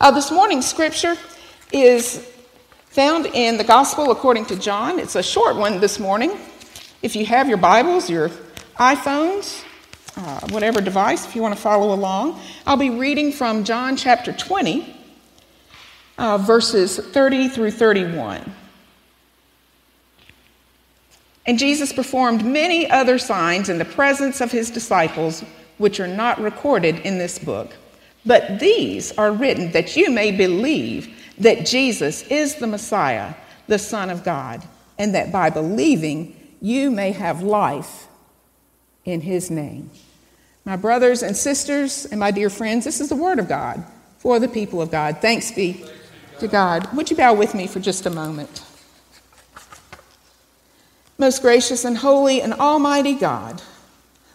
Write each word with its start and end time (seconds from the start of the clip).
Uh, 0.00 0.10
this 0.10 0.32
morning's 0.32 0.66
scripture 0.66 1.16
is 1.72 2.28
found 2.86 3.26
in 3.26 3.56
the 3.56 3.64
Gospel 3.64 4.10
according 4.10 4.44
to 4.46 4.56
John. 4.56 4.98
It's 4.98 5.14
a 5.14 5.22
short 5.22 5.54
one 5.54 5.78
this 5.78 6.00
morning. 6.00 6.36
If 7.00 7.14
you 7.14 7.24
have 7.26 7.48
your 7.48 7.58
Bibles, 7.58 8.10
your 8.10 8.30
iPhones, 8.76 9.62
uh, 10.16 10.48
whatever 10.48 10.80
device, 10.80 11.24
if 11.24 11.36
you 11.36 11.42
want 11.42 11.54
to 11.54 11.60
follow 11.60 11.94
along, 11.94 12.40
I'll 12.66 12.76
be 12.76 12.90
reading 12.90 13.30
from 13.30 13.62
John 13.62 13.96
chapter 13.96 14.32
20, 14.32 14.96
uh, 16.18 16.38
verses 16.38 16.98
30 16.98 17.48
through 17.48 17.70
31. 17.70 18.52
And 21.46 21.56
Jesus 21.56 21.92
performed 21.92 22.44
many 22.44 22.90
other 22.90 23.18
signs 23.18 23.68
in 23.68 23.78
the 23.78 23.84
presence 23.84 24.40
of 24.40 24.50
his 24.50 24.70
disciples, 24.70 25.44
which 25.78 26.00
are 26.00 26.08
not 26.08 26.40
recorded 26.40 26.98
in 27.00 27.18
this 27.18 27.38
book. 27.38 27.76
But 28.26 28.58
these 28.58 29.12
are 29.18 29.32
written 29.32 29.72
that 29.72 29.96
you 29.96 30.10
may 30.10 30.32
believe 30.32 31.14
that 31.38 31.66
Jesus 31.66 32.22
is 32.22 32.56
the 32.56 32.66
Messiah, 32.66 33.34
the 33.66 33.78
Son 33.78 34.10
of 34.10 34.24
God, 34.24 34.62
and 34.98 35.14
that 35.14 35.32
by 35.32 35.50
believing 35.50 36.34
you 36.60 36.90
may 36.90 37.12
have 37.12 37.42
life 37.42 38.06
in 39.04 39.20
his 39.20 39.50
name. 39.50 39.90
My 40.64 40.76
brothers 40.76 41.22
and 41.22 41.36
sisters, 41.36 42.06
and 42.06 42.18
my 42.18 42.30
dear 42.30 42.48
friends, 42.48 42.84
this 42.84 43.00
is 43.00 43.10
the 43.10 43.16
word 43.16 43.38
of 43.38 43.48
God 43.48 43.84
for 44.18 44.38
the 44.38 44.48
people 44.48 44.80
of 44.80 44.90
God. 44.90 45.18
Thanks 45.20 45.52
be 45.52 45.84
to 46.40 46.48
God. 46.48 46.90
Would 46.96 47.10
you 47.10 47.16
bow 47.16 47.34
with 47.34 47.54
me 47.54 47.66
for 47.66 47.80
just 47.80 48.06
a 48.06 48.10
moment? 48.10 48.64
Most 51.18 51.42
gracious 51.42 51.84
and 51.84 51.98
holy 51.98 52.40
and 52.40 52.54
almighty 52.54 53.14
God, 53.14 53.62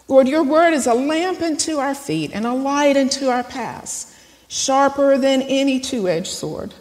Lord, 0.09 0.27
your 0.27 0.43
word 0.43 0.73
is 0.73 0.87
a 0.87 0.93
lamp 0.95 1.39
unto 1.39 1.77
our 1.77 1.93
feet 1.93 2.31
and 2.33 2.45
a 2.45 2.53
light 2.53 2.97
unto 2.97 3.27
our 3.27 3.43
paths, 3.43 4.11
sharper 4.47 5.19
than 5.19 5.43
any 5.43 5.79
two 5.79 6.09
edged 6.09 6.27
sword. 6.27 6.73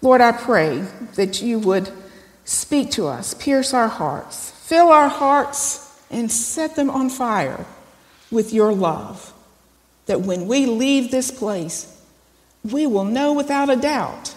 Lord, 0.00 0.22
I 0.22 0.32
pray 0.32 0.86
that 1.14 1.42
you 1.42 1.58
would 1.58 1.92
speak 2.46 2.90
to 2.92 3.06
us, 3.06 3.34
pierce 3.34 3.74
our 3.74 3.88
hearts, 3.88 4.50
fill 4.50 4.88
our 4.88 5.08
hearts, 5.08 6.02
and 6.10 6.32
set 6.32 6.74
them 6.74 6.88
on 6.88 7.10
fire 7.10 7.66
with 8.30 8.54
your 8.54 8.72
love. 8.72 9.34
That 10.06 10.22
when 10.22 10.48
we 10.48 10.64
leave 10.64 11.10
this 11.10 11.30
place, 11.30 12.02
we 12.64 12.86
will 12.86 13.04
know 13.04 13.34
without 13.34 13.68
a 13.68 13.76
doubt 13.76 14.34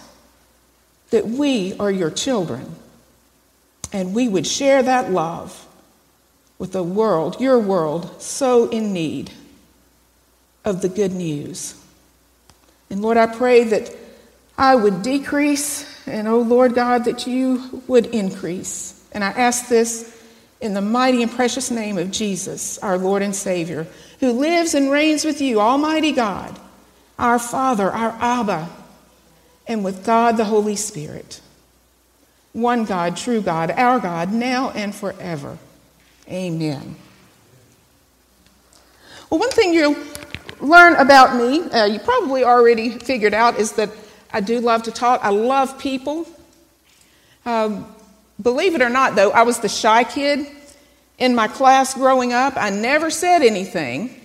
that 1.08 1.26
we 1.26 1.74
are 1.78 1.90
your 1.90 2.10
children 2.10 2.74
and 3.94 4.14
we 4.14 4.28
would 4.28 4.46
share 4.46 4.82
that 4.82 5.10
love 5.10 5.65
with 6.58 6.74
a 6.74 6.82
world, 6.82 7.40
your 7.40 7.58
world, 7.58 8.20
so 8.20 8.68
in 8.70 8.92
need 8.92 9.30
of 10.64 10.82
the 10.82 10.88
good 10.88 11.12
news. 11.12 11.80
And 12.90 13.02
Lord, 13.02 13.16
I 13.16 13.26
pray 13.26 13.64
that 13.64 13.94
I 14.56 14.74
would 14.74 15.02
decrease, 15.02 16.06
and 16.06 16.26
oh 16.26 16.40
Lord 16.40 16.74
God, 16.74 17.04
that 17.04 17.26
you 17.26 17.82
would 17.86 18.06
increase. 18.06 19.06
And 19.12 19.22
I 19.22 19.28
ask 19.28 19.68
this 19.68 20.12
in 20.60 20.72
the 20.72 20.80
mighty 20.80 21.22
and 21.22 21.30
precious 21.30 21.70
name 21.70 21.98
of 21.98 22.10
Jesus, 22.10 22.78
our 22.78 22.96
Lord 22.96 23.22
and 23.22 23.34
Savior, 23.34 23.86
who 24.20 24.32
lives 24.32 24.74
and 24.74 24.90
reigns 24.90 25.24
with 25.24 25.40
you, 25.40 25.60
Almighty 25.60 26.12
God, 26.12 26.58
our 27.18 27.38
Father, 27.38 27.90
our 27.90 28.16
Abba, 28.20 28.68
and 29.66 29.84
with 29.84 30.06
God 30.06 30.36
the 30.36 30.44
Holy 30.44 30.76
Spirit 30.76 31.40
one 32.56 32.86
God, 32.86 33.18
true 33.18 33.42
God, 33.42 33.70
our 33.70 34.00
God, 34.00 34.32
now 34.32 34.70
and 34.70 34.94
forever. 34.94 35.58
Amen. 36.28 36.96
Well, 39.30 39.40
one 39.40 39.50
thing 39.50 39.72
you'll 39.74 39.96
learn 40.60 40.94
about 40.94 41.36
me, 41.36 41.62
uh, 41.70 41.84
you 41.84 41.98
probably 41.98 42.44
already 42.44 42.90
figured 42.90 43.34
out, 43.34 43.58
is 43.58 43.72
that 43.72 43.90
I 44.32 44.40
do 44.40 44.60
love 44.60 44.84
to 44.84 44.90
talk. 44.90 45.20
I 45.22 45.30
love 45.30 45.78
people. 45.78 46.26
Um, 47.44 47.86
believe 48.40 48.74
it 48.74 48.82
or 48.82 48.90
not, 48.90 49.14
though, 49.14 49.30
I 49.30 49.42
was 49.42 49.60
the 49.60 49.68
shy 49.68 50.04
kid 50.04 50.46
in 51.18 51.34
my 51.34 51.48
class 51.48 51.94
growing 51.94 52.32
up. 52.32 52.54
I 52.56 52.70
never 52.70 53.10
said 53.10 53.42
anything. 53.42 54.20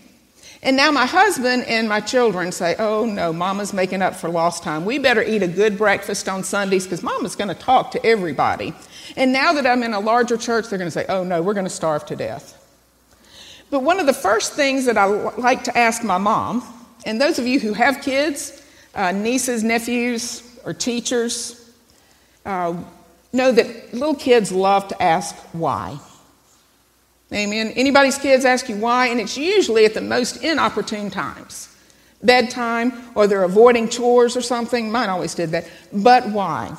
And 0.63 0.77
now 0.77 0.91
my 0.91 1.07
husband 1.07 1.63
and 1.63 1.89
my 1.89 2.01
children 2.01 2.51
say, 2.51 2.75
Oh 2.77 3.05
no, 3.05 3.33
mama's 3.33 3.73
making 3.73 4.03
up 4.03 4.15
for 4.15 4.29
lost 4.29 4.61
time. 4.61 4.85
We 4.85 4.99
better 4.99 5.23
eat 5.23 5.41
a 5.41 5.47
good 5.47 5.77
breakfast 5.77 6.29
on 6.29 6.43
Sundays 6.43 6.83
because 6.85 7.01
mama's 7.01 7.35
going 7.35 7.47
to 7.47 7.55
talk 7.55 7.91
to 7.91 8.05
everybody. 8.05 8.73
And 9.15 9.33
now 9.33 9.53
that 9.53 9.65
I'm 9.67 9.83
in 9.83 9.93
a 9.93 9.99
larger 9.99 10.37
church, 10.37 10.69
they're 10.69 10.79
going 10.79 10.87
to 10.87 10.91
say, 10.91 11.05
Oh 11.09 11.23
no, 11.23 11.41
we're 11.41 11.53
going 11.53 11.65
to 11.65 11.69
starve 11.69 12.05
to 12.07 12.15
death. 12.15 12.57
But 13.69 13.83
one 13.83 13.99
of 13.99 14.05
the 14.05 14.13
first 14.13 14.53
things 14.53 14.85
that 14.85 14.97
I 14.97 15.05
like 15.05 15.63
to 15.65 15.77
ask 15.77 16.03
my 16.03 16.17
mom, 16.17 16.63
and 17.05 17.19
those 17.19 17.39
of 17.39 17.47
you 17.47 17.59
who 17.59 17.73
have 17.73 18.01
kids, 18.01 18.61
uh, 18.93 19.11
nieces, 19.11 19.63
nephews, 19.63 20.43
or 20.65 20.73
teachers, 20.73 21.71
uh, 22.45 22.75
know 23.31 23.51
that 23.51 23.93
little 23.93 24.15
kids 24.15 24.51
love 24.51 24.87
to 24.89 25.01
ask 25.01 25.35
why. 25.53 25.97
Amen. 27.33 27.71
Anybody's 27.75 28.17
kids 28.17 28.43
ask 28.43 28.67
you 28.67 28.75
why, 28.75 29.07
and 29.07 29.21
it's 29.21 29.37
usually 29.37 29.85
at 29.85 29.93
the 29.93 30.01
most 30.01 30.43
inopportune 30.43 31.09
times 31.09 31.69
bedtime, 32.23 32.93
or 33.15 33.27
they're 33.27 33.43
avoiding 33.43 33.89
chores 33.89 34.37
or 34.37 34.41
something. 34.41 34.91
Mine 34.91 35.09
always 35.09 35.33
did 35.33 35.51
that. 35.51 35.67
But 35.91 36.29
why? 36.29 36.75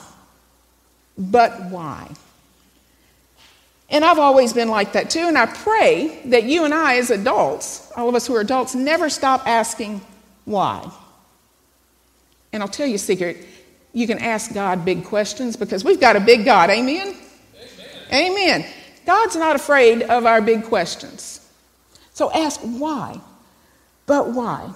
But 1.16 1.70
why? 1.70 2.10
And 3.90 4.04
I've 4.04 4.18
always 4.18 4.54
been 4.54 4.68
like 4.68 4.94
that 4.94 5.10
too, 5.10 5.20
and 5.20 5.36
I 5.36 5.46
pray 5.46 6.22
that 6.26 6.44
you 6.44 6.64
and 6.64 6.72
I, 6.72 6.96
as 6.96 7.10
adults, 7.10 7.92
all 7.94 8.08
of 8.08 8.14
us 8.14 8.26
who 8.26 8.34
are 8.34 8.40
adults, 8.40 8.74
never 8.74 9.10
stop 9.10 9.46
asking 9.46 10.00
why. 10.46 10.90
And 12.52 12.62
I'll 12.62 12.68
tell 12.68 12.86
you 12.86 12.94
a 12.94 12.98
secret 12.98 13.46
you 13.92 14.06
can 14.06 14.18
ask 14.18 14.54
God 14.54 14.84
big 14.84 15.04
questions 15.04 15.56
because 15.56 15.84
we've 15.84 16.00
got 16.00 16.16
a 16.16 16.20
big 16.20 16.46
God. 16.46 16.70
Amen? 16.70 17.14
Amen. 18.10 18.30
Amen. 18.30 18.66
God's 19.04 19.36
not 19.36 19.56
afraid 19.56 20.02
of 20.02 20.24
our 20.24 20.40
big 20.40 20.64
questions. 20.64 21.46
So 22.14 22.30
ask 22.32 22.60
why. 22.60 23.20
But 24.06 24.30
why? 24.30 24.72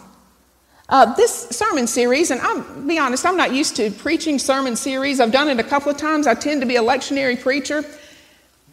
Uh, 0.88 1.12
this 1.16 1.48
sermon 1.48 1.86
series, 1.86 2.30
and 2.30 2.40
I'll 2.40 2.62
be 2.82 2.98
honest, 2.98 3.26
I'm 3.26 3.36
not 3.36 3.52
used 3.52 3.74
to 3.76 3.90
preaching 3.90 4.38
sermon 4.38 4.76
series. 4.76 5.18
I've 5.18 5.32
done 5.32 5.48
it 5.48 5.58
a 5.58 5.64
couple 5.64 5.90
of 5.90 5.96
times. 5.96 6.28
I 6.28 6.34
tend 6.34 6.60
to 6.60 6.66
be 6.66 6.76
a 6.76 6.82
lectionary 6.82 7.40
preacher, 7.40 7.84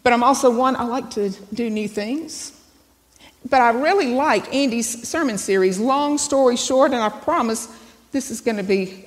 but 0.04 0.12
I'm 0.12 0.22
also 0.22 0.56
one, 0.56 0.76
I 0.76 0.84
like 0.84 1.10
to 1.10 1.30
do 1.52 1.68
new 1.68 1.88
things. 1.88 2.52
But 3.50 3.62
I 3.62 3.70
really 3.70 4.14
like 4.14 4.54
Andy's 4.54 5.08
sermon 5.08 5.38
series, 5.38 5.80
long 5.80 6.16
story 6.16 6.56
short, 6.56 6.92
and 6.92 7.02
I 7.02 7.08
promise 7.08 7.68
this 8.12 8.30
is 8.30 8.40
going 8.40 8.58
to 8.58 8.62
be 8.62 9.06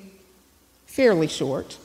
fairly 0.86 1.28
short. 1.28 1.78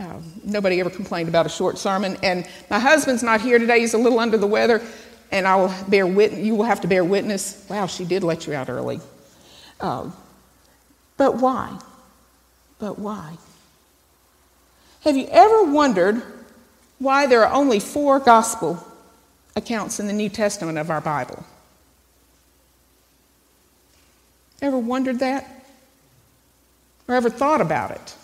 Uh, 0.00 0.18
nobody 0.44 0.80
ever 0.80 0.90
complained 0.90 1.28
about 1.28 1.46
a 1.46 1.48
short 1.48 1.78
sermon. 1.78 2.18
And 2.22 2.46
my 2.70 2.78
husband's 2.78 3.22
not 3.22 3.40
here 3.40 3.58
today. 3.58 3.80
He's 3.80 3.94
a 3.94 3.98
little 3.98 4.18
under 4.18 4.36
the 4.36 4.46
weather. 4.46 4.82
And 5.32 5.46
I 5.46 5.56
will 5.56 5.74
bear 5.88 6.06
witness, 6.06 6.44
you 6.44 6.54
will 6.54 6.64
have 6.64 6.82
to 6.82 6.88
bear 6.88 7.02
witness. 7.02 7.64
Wow, 7.70 7.86
she 7.86 8.04
did 8.04 8.22
let 8.22 8.46
you 8.46 8.52
out 8.52 8.68
early. 8.68 9.00
Uh, 9.80 10.10
but 11.16 11.36
why? 11.36 11.78
But 12.78 12.98
why? 12.98 13.36
Have 15.02 15.16
you 15.16 15.28
ever 15.30 15.64
wondered 15.64 16.22
why 16.98 17.26
there 17.26 17.44
are 17.44 17.52
only 17.52 17.80
four 17.80 18.18
gospel 18.18 18.84
accounts 19.54 20.00
in 20.00 20.06
the 20.06 20.12
New 20.12 20.28
Testament 20.28 20.78
of 20.78 20.90
our 20.90 21.00
Bible? 21.00 21.44
Ever 24.60 24.78
wondered 24.78 25.18
that? 25.20 25.46
Or 27.08 27.14
ever 27.14 27.30
thought 27.30 27.60
about 27.60 27.92
it? 27.92 28.16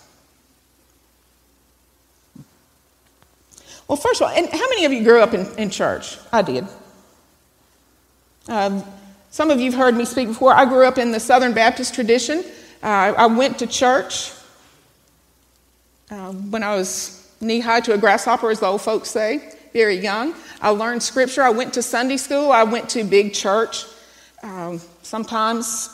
Well, 3.86 3.96
first 3.96 4.20
of 4.20 4.28
all, 4.28 4.34
and 4.34 4.48
how 4.48 4.68
many 4.70 4.84
of 4.84 4.92
you 4.92 5.04
grew 5.04 5.20
up 5.20 5.34
in, 5.34 5.46
in 5.58 5.70
church? 5.70 6.18
I 6.32 6.42
did. 6.42 6.66
Um, 8.48 8.82
some 9.32 9.50
of 9.50 9.58
you 9.60 9.70
have 9.70 9.80
heard 9.80 9.96
me 9.96 10.04
speak 10.04 10.28
before. 10.28 10.52
I 10.52 10.66
grew 10.66 10.86
up 10.86 10.98
in 10.98 11.10
the 11.10 11.18
Southern 11.18 11.54
Baptist 11.54 11.94
tradition. 11.94 12.44
Uh, 12.82 13.14
I 13.16 13.24
went 13.24 13.58
to 13.60 13.66
church 13.66 14.30
uh, 16.10 16.32
when 16.32 16.62
I 16.62 16.76
was 16.76 17.30
knee 17.40 17.60
high 17.60 17.80
to 17.80 17.94
a 17.94 17.98
grasshopper, 17.98 18.50
as 18.50 18.60
the 18.60 18.66
old 18.66 18.82
folks 18.82 19.08
say, 19.08 19.54
very 19.72 19.96
young. 19.96 20.34
I 20.60 20.68
learned 20.68 21.02
scripture. 21.02 21.42
I 21.42 21.48
went 21.48 21.72
to 21.74 21.82
Sunday 21.82 22.18
school. 22.18 22.52
I 22.52 22.64
went 22.64 22.90
to 22.90 23.04
big 23.04 23.32
church. 23.32 23.86
Um, 24.42 24.82
sometimes 25.00 25.88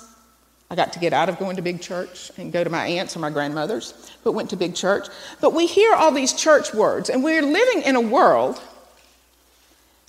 I 0.68 0.74
got 0.74 0.92
to 0.94 0.98
get 0.98 1.12
out 1.12 1.28
of 1.28 1.38
going 1.38 1.54
to 1.54 1.62
big 1.62 1.80
church 1.80 2.32
and 2.38 2.52
go 2.52 2.64
to 2.64 2.70
my 2.70 2.88
aunt's 2.88 3.14
or 3.16 3.20
my 3.20 3.30
grandmother's, 3.30 4.10
but 4.24 4.32
went 4.32 4.50
to 4.50 4.56
big 4.56 4.74
church. 4.74 5.06
But 5.40 5.54
we 5.54 5.68
hear 5.68 5.94
all 5.94 6.10
these 6.10 6.32
church 6.32 6.74
words, 6.74 7.08
and 7.08 7.22
we're 7.22 7.42
living 7.42 7.82
in 7.82 7.94
a 7.94 8.00
world 8.00 8.60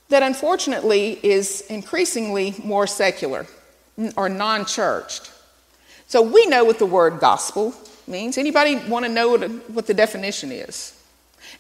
that 0.10 0.24
unfortunately 0.24 1.20
is 1.24 1.62
increasingly 1.70 2.56
more 2.64 2.88
secular 2.88 3.46
or 4.16 4.30
non 4.30 4.66
churched. 4.66 5.32
So 6.08 6.22
we 6.22 6.46
know 6.48 6.64
what 6.64 6.80
the 6.80 6.86
word 6.86 7.20
gospel 7.20 7.74
means. 8.08 8.38
Anybody 8.38 8.76
want 8.76 9.06
to 9.06 9.12
know 9.12 9.38
what 9.38 9.86
the 9.86 9.94
definition 9.94 10.52
is? 10.52 10.96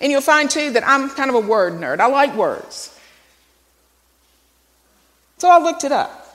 And 0.01 0.11
you'll 0.11 0.21
find 0.21 0.49
too 0.49 0.71
that 0.71 0.87
I'm 0.87 1.09
kind 1.09 1.29
of 1.29 1.35
a 1.35 1.47
word 1.47 1.73
nerd. 1.73 1.99
I 1.99 2.07
like 2.07 2.35
words. 2.35 2.97
So 5.37 5.49
I 5.49 5.59
looked 5.59 5.83
it 5.83 5.91
up. 5.91 6.25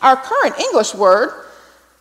Our 0.00 0.16
current 0.16 0.58
English 0.58 0.94
word 0.94 1.46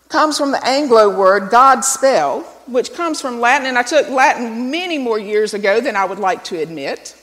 comes 0.10 0.38
from 0.38 0.52
the 0.52 0.66
Anglo 0.66 1.18
word 1.18 1.50
God 1.50 1.82
spell, 1.82 2.42
which 2.68 2.94
comes 2.94 3.20
from 3.20 3.40
Latin, 3.40 3.68
and 3.68 3.78
I 3.78 3.84
took 3.84 4.10
Latin 4.10 4.70
many 4.70 4.98
more 4.98 5.18
years 5.18 5.54
ago 5.54 5.80
than 5.82 5.96
I 5.96 6.06
would 6.06 6.20
like 6.20 6.44
to 6.46 6.60
admit. 6.60 7.16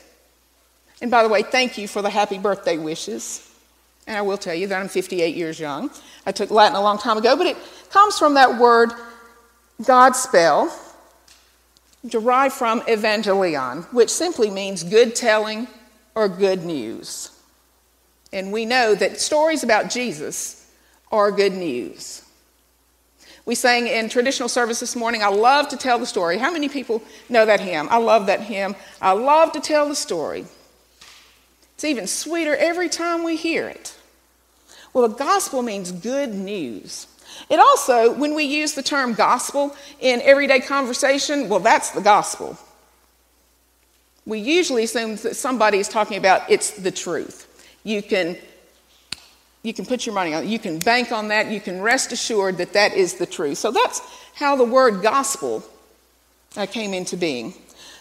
And 1.01 1.09
by 1.09 1.23
the 1.23 1.29
way, 1.29 1.43
thank 1.43 1.77
you 1.77 1.87
for 1.87 2.01
the 2.01 2.09
happy 2.09 2.37
birthday 2.37 2.77
wishes. 2.77 3.45
And 4.05 4.17
I 4.17 4.21
will 4.21 4.37
tell 4.37 4.55
you 4.55 4.67
that 4.67 4.79
I'm 4.79 4.87
58 4.87 5.35
years 5.35 5.59
young. 5.59 5.91
I 6.25 6.31
took 6.31 6.51
Latin 6.51 6.75
a 6.75 6.81
long 6.81 6.97
time 6.97 7.17
ago, 7.17 7.37
but 7.37 7.47
it 7.47 7.57
comes 7.91 8.17
from 8.17 8.33
that 8.33 8.59
word 8.59 8.91
Godspell, 9.81 10.71
derived 12.05 12.53
from 12.53 12.81
evangelion, 12.81 13.85
which 13.93 14.09
simply 14.09 14.49
means 14.49 14.83
good 14.83 15.15
telling 15.15 15.67
or 16.15 16.27
good 16.27 16.65
news. 16.65 17.31
And 18.33 18.51
we 18.51 18.65
know 18.65 18.93
that 18.95 19.19
stories 19.19 19.63
about 19.63 19.89
Jesus 19.89 20.69
are 21.11 21.31
good 21.31 21.53
news. 21.53 22.23
We 23.45 23.55
sang 23.55 23.87
in 23.87 24.09
traditional 24.09 24.49
service 24.49 24.79
this 24.79 24.95
morning, 24.95 25.23
I 25.23 25.29
love 25.29 25.69
to 25.69 25.77
tell 25.77 25.97
the 25.97 26.05
story. 26.05 26.37
How 26.37 26.51
many 26.51 26.69
people 26.69 27.01
know 27.29 27.45
that 27.45 27.59
hymn? 27.59 27.87
I 27.89 27.97
love 27.97 28.27
that 28.27 28.41
hymn. 28.41 28.75
I 29.01 29.13
love 29.13 29.53
to 29.53 29.59
tell 29.59 29.87
the 29.87 29.95
story. 29.95 30.45
It's 31.79 31.85
even 31.85 32.07
sweeter 32.07 32.57
every 32.57 32.89
time 32.89 33.23
we 33.23 33.37
hear 33.37 33.69
it. 33.69 33.95
Well, 34.91 35.07
the 35.07 35.15
gospel 35.15 35.61
means 35.61 35.93
good 35.93 36.33
news. 36.33 37.07
It 37.49 37.57
also, 37.57 38.11
when 38.11 38.35
we 38.35 38.43
use 38.43 38.73
the 38.73 38.83
term 38.83 39.13
gospel 39.13 39.73
in 40.01 40.19
everyday 40.23 40.59
conversation, 40.59 41.47
well, 41.47 41.61
that's 41.61 41.91
the 41.91 42.01
gospel. 42.01 42.57
We 44.25 44.39
usually 44.39 44.83
assume 44.83 45.15
that 45.15 45.37
somebody 45.37 45.77
is 45.77 45.87
talking 45.87 46.17
about 46.17 46.51
it's 46.51 46.71
the 46.71 46.91
truth. 46.91 47.47
You 47.85 48.03
can, 48.03 48.35
you 49.63 49.73
can 49.73 49.85
put 49.85 50.05
your 50.05 50.13
money 50.13 50.33
on 50.33 50.43
it, 50.43 50.49
you 50.49 50.59
can 50.59 50.79
bank 50.79 51.13
on 51.13 51.29
that, 51.29 51.49
you 51.49 51.61
can 51.61 51.79
rest 51.79 52.11
assured 52.11 52.57
that 52.57 52.73
that 52.73 52.93
is 52.93 53.13
the 53.13 53.25
truth. 53.25 53.57
So 53.57 53.71
that's 53.71 54.01
how 54.35 54.57
the 54.57 54.65
word 54.65 55.01
gospel 55.01 55.63
uh, 56.57 56.65
came 56.65 56.93
into 56.93 57.15
being. 57.15 57.53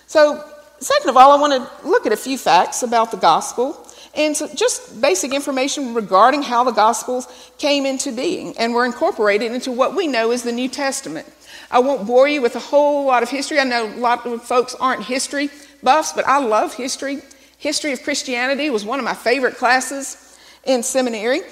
So, 0.08 0.44
second 0.80 1.10
of 1.10 1.16
all, 1.16 1.32
I 1.32 1.40
want 1.40 1.52
to 1.52 1.88
look 1.88 2.06
at 2.06 2.12
a 2.12 2.16
few 2.16 2.38
facts 2.38 2.82
about 2.82 3.10
the 3.10 3.16
gospel 3.16 3.84
and 4.18 4.36
so 4.36 4.48
just 4.52 5.00
basic 5.00 5.32
information 5.32 5.94
regarding 5.94 6.42
how 6.42 6.64
the 6.64 6.72
Gospels 6.72 7.28
came 7.56 7.86
into 7.86 8.10
being 8.10 8.56
and 8.58 8.74
were 8.74 8.84
incorporated 8.84 9.52
into 9.52 9.70
what 9.70 9.94
we 9.94 10.08
know 10.08 10.32
as 10.32 10.42
the 10.42 10.52
New 10.52 10.68
Testament. 10.68 11.26
I 11.70 11.78
won't 11.78 12.06
bore 12.06 12.26
you 12.26 12.42
with 12.42 12.56
a 12.56 12.60
whole 12.60 13.04
lot 13.06 13.22
of 13.22 13.30
history. 13.30 13.60
I 13.60 13.64
know 13.64 13.86
a 13.86 13.94
lot 13.96 14.26
of 14.26 14.42
folks 14.42 14.74
aren't 14.74 15.04
history 15.04 15.50
buffs, 15.82 16.12
but 16.12 16.26
I 16.26 16.38
love 16.38 16.74
history. 16.74 17.20
History 17.58 17.92
of 17.92 18.02
Christianity 18.02 18.70
was 18.70 18.84
one 18.84 18.98
of 18.98 19.04
my 19.04 19.14
favorite 19.14 19.56
classes 19.56 20.36
in 20.64 20.82
seminary. 20.82 21.42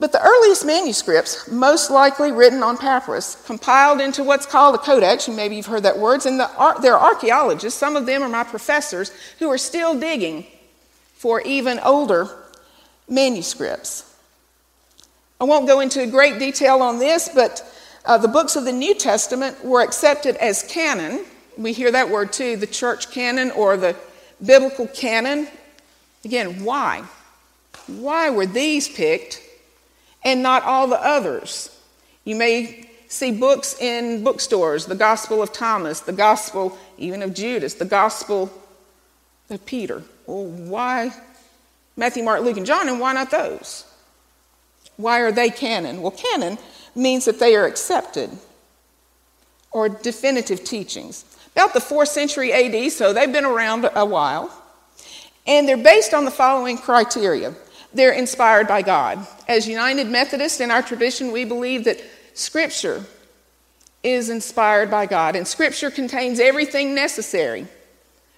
But 0.00 0.12
the 0.12 0.22
earliest 0.22 0.64
manuscripts, 0.64 1.50
most 1.50 1.90
likely 1.90 2.30
written 2.30 2.62
on 2.62 2.76
papyrus, 2.76 3.42
compiled 3.46 4.00
into 4.00 4.22
what's 4.22 4.46
called 4.46 4.76
a 4.76 4.78
codex, 4.78 5.26
and 5.26 5.36
maybe 5.36 5.56
you've 5.56 5.66
heard 5.66 5.82
that 5.82 5.98
word, 5.98 6.24
and 6.24 6.38
the, 6.38 6.48
there 6.80 6.96
are 6.96 7.14
archaeologists, 7.14 7.78
some 7.78 7.96
of 7.96 8.06
them 8.06 8.22
are 8.22 8.28
my 8.28 8.44
professors, 8.44 9.10
who 9.40 9.48
are 9.50 9.58
still 9.58 9.98
digging 9.98 10.46
for 11.14 11.40
even 11.40 11.80
older 11.80 12.28
manuscripts. 13.08 14.14
I 15.40 15.44
won't 15.44 15.66
go 15.66 15.80
into 15.80 16.06
great 16.06 16.38
detail 16.38 16.80
on 16.80 17.00
this, 17.00 17.28
but 17.28 17.64
uh, 18.04 18.18
the 18.18 18.28
books 18.28 18.54
of 18.54 18.64
the 18.64 18.72
New 18.72 18.94
Testament 18.94 19.64
were 19.64 19.82
accepted 19.82 20.36
as 20.36 20.62
canon. 20.62 21.24
We 21.56 21.72
hear 21.72 21.90
that 21.90 22.08
word 22.08 22.32
too, 22.32 22.56
the 22.56 22.68
church 22.68 23.10
canon 23.10 23.50
or 23.50 23.76
the 23.76 23.96
biblical 24.44 24.86
canon. 24.86 25.48
Again, 26.24 26.64
why? 26.64 27.02
Why 27.88 28.30
were 28.30 28.46
these 28.46 28.88
picked 28.88 29.42
and 30.24 30.42
not 30.42 30.62
all 30.64 30.86
the 30.86 31.02
others? 31.02 31.74
You 32.24 32.36
may 32.36 32.88
see 33.08 33.30
books 33.32 33.80
in 33.80 34.22
bookstores 34.22 34.86
the 34.86 34.94
Gospel 34.94 35.42
of 35.42 35.52
Thomas, 35.52 36.00
the 36.00 36.12
Gospel 36.12 36.78
even 36.98 37.22
of 37.22 37.34
Judas, 37.34 37.74
the 37.74 37.84
Gospel 37.84 38.50
of 39.50 39.64
Peter. 39.64 40.02
Well, 40.26 40.44
why 40.44 41.12
Matthew, 41.96 42.22
Mark, 42.22 42.42
Luke, 42.42 42.56
and 42.56 42.66
John, 42.66 42.88
and 42.88 43.00
why 43.00 43.12
not 43.12 43.30
those? 43.30 43.84
Why 44.96 45.20
are 45.20 45.32
they 45.32 45.50
canon? 45.50 46.02
Well, 46.02 46.10
canon 46.10 46.58
means 46.94 47.24
that 47.24 47.40
they 47.40 47.56
are 47.56 47.66
accepted 47.66 48.30
or 49.70 49.88
definitive 49.88 50.64
teachings. 50.64 51.24
About 51.52 51.74
the 51.74 51.80
4th 51.80 52.08
century 52.08 52.52
AD, 52.52 52.92
so 52.92 53.12
they've 53.12 53.32
been 53.32 53.44
around 53.44 53.88
a 53.94 54.04
while. 54.04 54.50
And 55.46 55.66
they're 55.66 55.76
based 55.76 56.14
on 56.14 56.24
the 56.24 56.30
following 56.30 56.78
criteria 56.78 57.54
they're 57.92 58.12
inspired 58.12 58.68
by 58.68 58.82
God. 58.82 59.26
As 59.46 59.66
United 59.66 60.08
Methodists 60.08 60.60
in 60.60 60.70
our 60.70 60.82
tradition, 60.82 61.32
we 61.32 61.44
believe 61.44 61.84
that 61.84 62.02
Scripture 62.34 63.04
is 64.02 64.30
inspired 64.30 64.90
by 64.90 65.06
God, 65.06 65.34
and 65.34 65.46
Scripture 65.46 65.90
contains 65.90 66.38
everything 66.38 66.94
necessary 66.94 67.66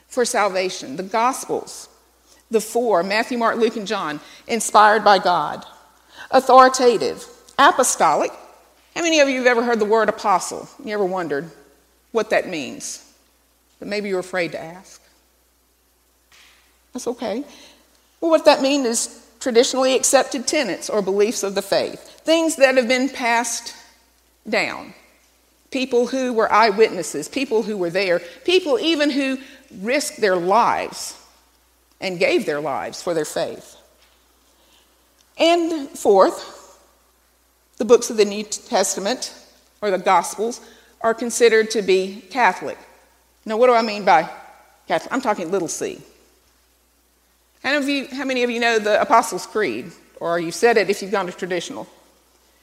for 0.08 0.24
salvation. 0.24 0.96
The 0.96 1.02
Gospels, 1.02 1.88
the 2.50 2.60
four 2.60 3.02
Matthew, 3.02 3.38
Mark, 3.38 3.56
Luke, 3.56 3.76
and 3.76 3.86
John, 3.86 4.20
inspired 4.46 5.04
by 5.04 5.18
God. 5.18 5.64
Authoritative, 6.30 7.26
apostolic. 7.58 8.30
How 8.94 9.02
many 9.02 9.20
of 9.20 9.28
you 9.28 9.38
have 9.38 9.46
ever 9.46 9.62
heard 9.62 9.78
the 9.78 9.84
word 9.84 10.08
apostle? 10.08 10.68
You 10.84 10.94
ever 10.94 11.04
wondered 11.04 11.50
what 12.12 12.30
that 12.30 12.48
means? 12.48 13.06
But 13.78 13.88
maybe 13.88 14.08
you're 14.08 14.20
afraid 14.20 14.52
to 14.52 14.60
ask. 14.60 15.00
That's 16.92 17.06
okay. 17.06 17.44
Well, 18.20 18.30
what 18.30 18.44
that 18.46 18.62
means 18.62 18.86
is 18.86 19.26
traditionally 19.40 19.94
accepted 19.94 20.46
tenets 20.46 20.88
or 20.88 21.02
beliefs 21.02 21.42
of 21.42 21.54
the 21.54 21.62
faith, 21.62 22.20
things 22.20 22.56
that 22.56 22.76
have 22.76 22.86
been 22.86 23.08
passed 23.08 23.74
down. 24.48 24.94
People 25.70 26.06
who 26.08 26.32
were 26.32 26.50
eyewitnesses, 26.52 27.28
people 27.28 27.62
who 27.62 27.76
were 27.76 27.90
there, 27.90 28.20
people 28.44 28.78
even 28.78 29.10
who 29.10 29.38
risked 29.80 30.20
their 30.20 30.36
lives 30.36 31.16
and 32.00 32.18
gave 32.18 32.46
their 32.46 32.60
lives 32.60 33.02
for 33.02 33.14
their 33.14 33.24
faith. 33.24 33.76
And 35.38 35.88
fourth, 35.90 36.78
the 37.78 37.84
books 37.84 38.10
of 38.10 38.16
the 38.16 38.24
New 38.24 38.44
Testament 38.44 39.34
or 39.80 39.90
the 39.90 39.98
Gospels 39.98 40.60
are 41.00 41.14
considered 41.14 41.70
to 41.70 41.82
be 41.82 42.22
Catholic. 42.30 42.76
Now, 43.46 43.56
what 43.56 43.68
do 43.68 43.74
I 43.74 43.82
mean 43.82 44.04
by 44.04 44.28
Catholic? 44.86 45.12
I'm 45.12 45.22
talking 45.22 45.50
little 45.50 45.68
c. 45.68 46.00
How 47.62 47.72
many, 47.72 47.82
of 47.82 47.88
you, 47.88 48.16
how 48.16 48.24
many 48.24 48.42
of 48.42 48.50
you 48.50 48.60
know 48.60 48.78
the 48.78 49.00
Apostles' 49.00 49.46
Creed? 49.46 49.92
Or 50.18 50.38
you've 50.38 50.54
said 50.54 50.76
it 50.76 50.90
if 50.90 51.02
you've 51.02 51.10
gone 51.10 51.26
to 51.26 51.32
traditional? 51.32 51.86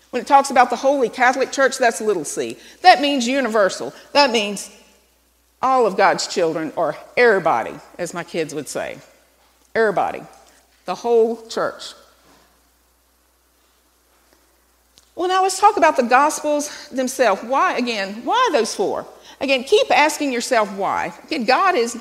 When 0.09 0.21
it 0.21 0.27
talks 0.27 0.51
about 0.51 0.69
the 0.69 0.75
Holy 0.75 1.09
Catholic 1.09 1.51
Church, 1.51 1.77
that's 1.77 2.01
little 2.01 2.25
c. 2.25 2.57
That 2.81 3.01
means 3.01 3.27
universal. 3.27 3.93
That 4.13 4.31
means 4.31 4.71
all 5.61 5.85
of 5.85 5.97
God's 5.97 6.27
children, 6.27 6.71
or 6.75 6.95
everybody, 7.15 7.73
as 7.97 8.13
my 8.13 8.23
kids 8.23 8.53
would 8.53 8.69
say. 8.69 8.99
Everybody. 9.75 10.21
The 10.85 10.95
whole 10.95 11.45
church. 11.47 11.93
Well, 15.15 15.27
now 15.27 15.41
let's 15.41 15.59
talk 15.59 15.77
about 15.77 15.97
the 15.97 16.03
Gospels 16.03 16.87
themselves. 16.89 17.41
Why, 17.43 17.75
again, 17.77 18.23
why 18.23 18.49
those 18.53 18.75
four? 18.75 19.05
Again, 19.41 19.63
keep 19.63 19.89
asking 19.89 20.31
yourself 20.31 20.71
why. 20.73 21.11
Again, 21.25 21.45
God 21.45 21.75
is, 21.75 21.99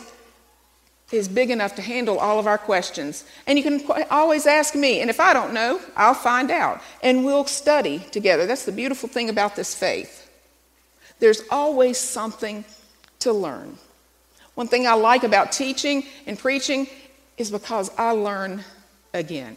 is 1.13 1.29
big 1.29 1.51
enough 1.51 1.77
to 1.77 1.83
handle 1.83 2.19
all 2.19 2.39
of 2.39 2.47
our 2.47 2.59
questions. 2.59 3.25
And 3.47 3.57
you 3.59 3.63
can 3.63 4.05
always 4.11 4.47
ask 4.47 4.75
me, 4.75 5.01
and 5.01 5.09
if 5.09 5.21
I 5.21 5.33
don't 5.33 5.55
know, 5.55 5.81
I'll 5.97 6.15
find 6.15 6.51
out. 6.51 6.83
And 7.03 7.25
we'll 7.25 7.47
study 7.47 8.01
together. 8.11 8.47
That's 8.47 8.65
the 8.65 8.73
beautiful 8.73 9.09
thing 9.09 9.29
about 9.29 9.55
this 9.55 9.75
faith. 9.75 10.29
There's 11.21 11.43
always 11.51 11.97
something 11.97 12.65
to 13.21 13.33
learn. 13.33 13.79
One 14.55 14.67
thing 14.69 14.87
I 14.87 14.95
like 14.95 15.23
about 15.23 15.53
teaching 15.53 16.05
and 16.27 16.39
preaching 16.39 16.89
is 17.39 17.51
because 17.51 17.91
I 17.97 18.11
learn 18.11 18.65
again. 19.15 19.57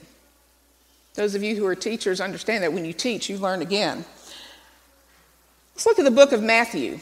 Those 1.16 1.36
of 1.36 1.44
you 1.44 1.56
who 1.56 1.66
are 1.66 1.76
teachers 1.76 2.22
understand 2.22 2.64
that 2.64 2.74
when 2.74 2.86
you 2.86 2.94
teach, 2.94 3.30
you 3.30 3.38
learn 3.38 3.62
again. 3.62 4.06
Let's 5.74 5.86
look 5.86 6.00
at 6.00 6.06
the 6.06 6.12
book 6.12 6.32
of 6.32 6.44
Matthew. 6.44 7.00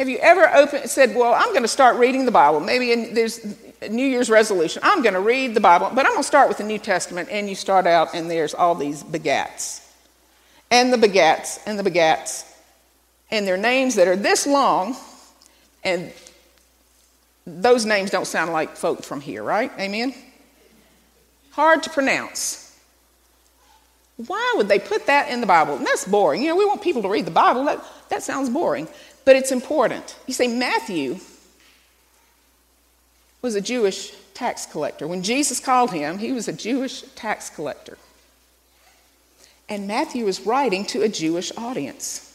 Have 0.00 0.08
you 0.08 0.16
ever 0.16 0.48
opened 0.54 0.88
said, 0.88 1.14
"Well, 1.14 1.34
I'm 1.34 1.50
going 1.50 1.60
to 1.60 1.68
start 1.68 1.96
reading 1.96 2.24
the 2.24 2.30
Bible"? 2.30 2.58
Maybe 2.58 2.90
in, 2.90 3.12
there's 3.12 3.38
a 3.82 3.90
New 3.90 4.06
Year's 4.06 4.30
resolution. 4.30 4.80
I'm 4.82 5.02
going 5.02 5.12
to 5.12 5.20
read 5.20 5.52
the 5.54 5.60
Bible, 5.60 5.90
but 5.94 6.06
I'm 6.06 6.12
going 6.12 6.22
to 6.22 6.26
start 6.26 6.48
with 6.48 6.56
the 6.56 6.64
New 6.64 6.78
Testament. 6.78 7.28
And 7.30 7.50
you 7.50 7.54
start 7.54 7.86
out, 7.86 8.14
and 8.14 8.30
there's 8.30 8.54
all 8.54 8.74
these 8.74 9.04
begats, 9.04 9.86
and 10.70 10.90
the 10.90 10.96
begats, 10.96 11.58
and 11.66 11.78
the 11.78 11.82
begats, 11.82 12.50
and 13.30 13.46
their 13.46 13.58
names 13.58 13.96
that 13.96 14.08
are 14.08 14.16
this 14.16 14.46
long, 14.46 14.96
and 15.84 16.10
those 17.46 17.84
names 17.84 18.08
don't 18.08 18.26
sound 18.26 18.52
like 18.54 18.78
folk 18.78 19.04
from 19.04 19.20
here, 19.20 19.42
right? 19.42 19.70
Amen? 19.78 20.14
Hard 21.50 21.82
to 21.82 21.90
pronounce. 21.90 22.74
Why 24.16 24.54
would 24.56 24.68
they 24.68 24.78
put 24.78 25.06
that 25.06 25.28
in 25.28 25.42
the 25.42 25.46
Bible? 25.46 25.76
And 25.76 25.86
that's 25.86 26.06
boring. 26.06 26.40
You 26.40 26.48
know, 26.48 26.56
we 26.56 26.64
want 26.64 26.80
people 26.80 27.02
to 27.02 27.08
read 27.08 27.26
the 27.26 27.30
Bible. 27.30 27.64
That, 27.64 27.84
that 28.08 28.22
sounds 28.22 28.50
boring, 28.50 28.88
but 29.24 29.36
it's 29.36 29.52
important. 29.52 30.16
You 30.26 30.34
say 30.34 30.48
Matthew 30.48 31.18
was 33.42 33.54
a 33.54 33.60
Jewish 33.60 34.12
tax 34.34 34.66
collector. 34.66 35.06
When 35.06 35.22
Jesus 35.22 35.60
called 35.60 35.92
him, 35.92 36.18
he 36.18 36.32
was 36.32 36.48
a 36.48 36.52
Jewish 36.52 37.02
tax 37.14 37.50
collector. 37.50 37.98
And 39.68 39.86
Matthew 39.86 40.26
is 40.26 40.40
writing 40.40 40.84
to 40.86 41.02
a 41.02 41.08
Jewish 41.08 41.52
audience. 41.56 42.26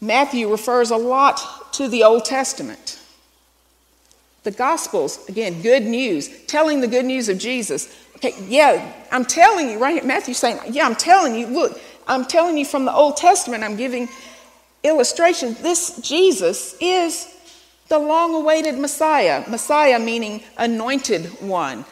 Matthew 0.00 0.50
refers 0.50 0.90
a 0.90 0.96
lot 0.96 1.72
to 1.74 1.88
the 1.88 2.04
Old 2.04 2.24
Testament. 2.24 2.98
The 4.42 4.50
Gospels, 4.50 5.28
again, 5.28 5.60
good 5.60 5.84
news, 5.84 6.30
telling 6.46 6.80
the 6.80 6.88
good 6.88 7.04
news 7.04 7.28
of 7.28 7.38
Jesus. 7.38 7.94
Okay, 8.16 8.32
yeah, 8.48 8.92
I'm 9.12 9.24
telling 9.24 9.70
you 9.70 9.78
right 9.78 9.94
here, 9.94 10.04
Matthew's 10.04 10.38
saying, 10.38 10.58
yeah, 10.70 10.86
I'm 10.86 10.96
telling 10.96 11.34
you, 11.34 11.46
look, 11.46 11.78
I'm 12.08 12.24
telling 12.24 12.56
you 12.56 12.64
from 12.64 12.86
the 12.86 12.92
Old 12.92 13.18
Testament, 13.18 13.62
I'm 13.62 13.76
giving 13.76 14.08
illustration. 14.82 15.56
This 15.60 15.98
Jesus 15.98 16.76
is 16.80 17.26
the 17.88 17.98
long 17.98 18.34
awaited 18.34 18.78
Messiah. 18.78 19.44
Messiah 19.48 19.98
meaning 19.98 20.42
anointed 20.56 21.26
one. 21.40 21.84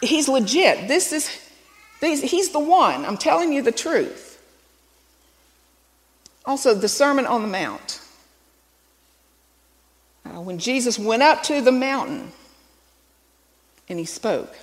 He's 0.00 0.28
legit. 0.28 0.88
This 0.88 1.12
is, 1.12 1.28
he's 2.00 2.50
the 2.50 2.60
one. 2.60 3.04
I'm 3.04 3.18
telling 3.18 3.52
you 3.52 3.62
the 3.62 3.72
truth. 3.72 4.42
Also, 6.46 6.74
the 6.74 6.88
Sermon 6.88 7.26
on 7.26 7.42
the 7.42 7.48
Mount. 7.48 8.00
Uh, 10.24 10.40
when 10.40 10.58
Jesus 10.58 10.98
went 10.98 11.22
up 11.22 11.42
to 11.44 11.60
the 11.60 11.72
mountain 11.72 12.32
and 13.88 13.98
he 13.98 14.04
spoke. 14.04 14.56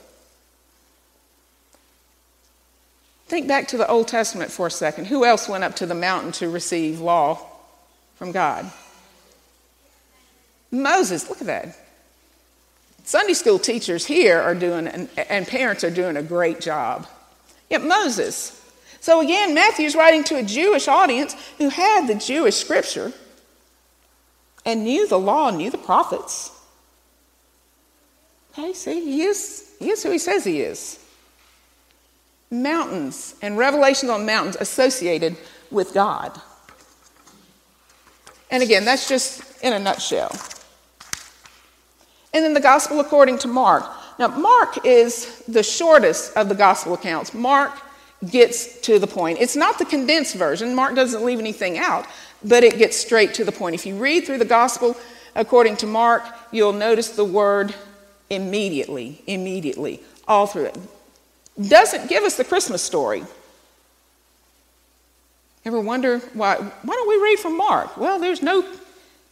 Think 3.27 3.47
back 3.47 3.67
to 3.69 3.77
the 3.77 3.87
Old 3.87 4.07
Testament 4.07 4.51
for 4.51 4.67
a 4.67 4.71
second. 4.71 5.05
Who 5.05 5.25
else 5.25 5.49
went 5.49 5.63
up 5.63 5.75
to 5.77 5.85
the 5.85 5.95
mountain 5.95 6.31
to 6.33 6.49
receive 6.49 7.01
law 7.01 7.39
from 8.15 8.31
God? 8.31 8.71
Moses, 10.71 11.29
look 11.29 11.41
at 11.41 11.47
that. 11.47 11.77
Sunday 13.03 13.33
school 13.33 13.59
teachers 13.59 14.05
here 14.05 14.39
are 14.39 14.55
doing, 14.55 14.87
and 14.87 15.47
parents 15.47 15.83
are 15.83 15.89
doing 15.89 16.17
a 16.17 16.23
great 16.23 16.61
job. 16.61 17.07
Yet 17.69 17.83
Moses. 17.83 18.53
So 19.01 19.21
again, 19.21 19.53
Matthew's 19.53 19.95
writing 19.95 20.23
to 20.25 20.37
a 20.37 20.43
Jewish 20.43 20.87
audience 20.87 21.35
who 21.57 21.69
had 21.69 22.07
the 22.07 22.15
Jewish 22.15 22.55
scripture 22.55 23.11
and 24.65 24.83
knew 24.83 25.07
the 25.07 25.19
law, 25.19 25.49
knew 25.49 25.69
the 25.69 25.77
prophets. 25.77 26.51
Okay, 28.51 28.73
see, 28.73 29.03
he 29.03 29.21
is, 29.23 29.69
he 29.79 29.89
is 29.89 30.01
who 30.03 30.11
he 30.11 30.17
says 30.17 30.43
he 30.43 30.61
is. 30.61 30.99
Mountains 32.49 33.35
and 33.41 33.57
revelations 33.57 34.09
on 34.09 34.25
mountains 34.25 34.57
associated 34.59 35.35
with 35.69 35.93
God. 35.93 36.39
And 38.49 38.63
again, 38.63 38.85
that's 38.85 39.09
just 39.09 39.61
in 39.61 39.73
a 39.73 39.79
nutshell. 39.79 40.31
And 42.33 42.43
then 42.43 42.53
the 42.53 42.61
gospel 42.61 42.99
according 42.99 43.39
to 43.39 43.47
Mark. 43.47 43.83
Now, 44.19 44.27
Mark 44.27 44.85
is 44.85 45.43
the 45.47 45.63
shortest 45.63 46.35
of 46.37 46.49
the 46.49 46.55
gospel 46.55 46.93
accounts. 46.93 47.33
Mark 47.33 47.71
gets 48.29 48.79
to 48.81 48.99
the 48.99 49.07
point. 49.07 49.39
It's 49.39 49.55
not 49.55 49.77
the 49.77 49.85
condensed 49.85 50.35
version, 50.35 50.73
Mark 50.73 50.95
doesn't 50.95 51.23
leave 51.23 51.39
anything 51.39 51.77
out, 51.77 52.05
but 52.43 52.63
it 52.63 52.77
gets 52.77 52.97
straight 52.97 53.33
to 53.35 53.43
the 53.43 53.51
point. 53.51 53.75
If 53.75 53.85
you 53.85 53.95
read 53.95 54.25
through 54.25 54.39
the 54.39 54.45
gospel 54.45 54.97
according 55.35 55.77
to 55.77 55.87
Mark, 55.87 56.23
you'll 56.51 56.73
notice 56.73 57.09
the 57.09 57.25
word 57.25 57.75
immediately, 58.29 59.21
immediately, 59.27 60.01
all 60.27 60.47
through 60.47 60.65
it. 60.65 60.77
Doesn't 61.59 62.07
give 62.07 62.23
us 62.23 62.37
the 62.37 62.43
Christmas 62.43 62.81
story. 62.81 63.23
Ever 65.65 65.81
wonder 65.81 66.19
why? 66.33 66.55
Why 66.55 66.93
don't 66.93 67.09
we 67.09 67.21
read 67.21 67.39
from 67.39 67.57
Mark? 67.57 67.97
Well, 67.97 68.19
there's 68.19 68.41
no 68.41 68.63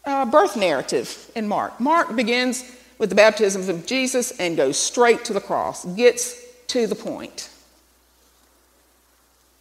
uh, 0.06 0.26
birth 0.26 0.58
narrative 0.58 1.32
in 1.36 1.48
Mark. 1.48 1.80
Mark 1.80 2.16
begins 2.16 2.64
with 2.98 3.10
the 3.10 3.16
baptism 3.16 3.70
of 3.70 3.86
Jesus 3.86 4.32
and 4.40 4.58
goes 4.58 4.78
straight 4.78 5.26
to 5.26 5.34
the 5.34 5.42
cross, 5.42 5.86
gets 5.96 6.42
to 6.68 6.88
the 6.88 6.96
point. 6.96 7.50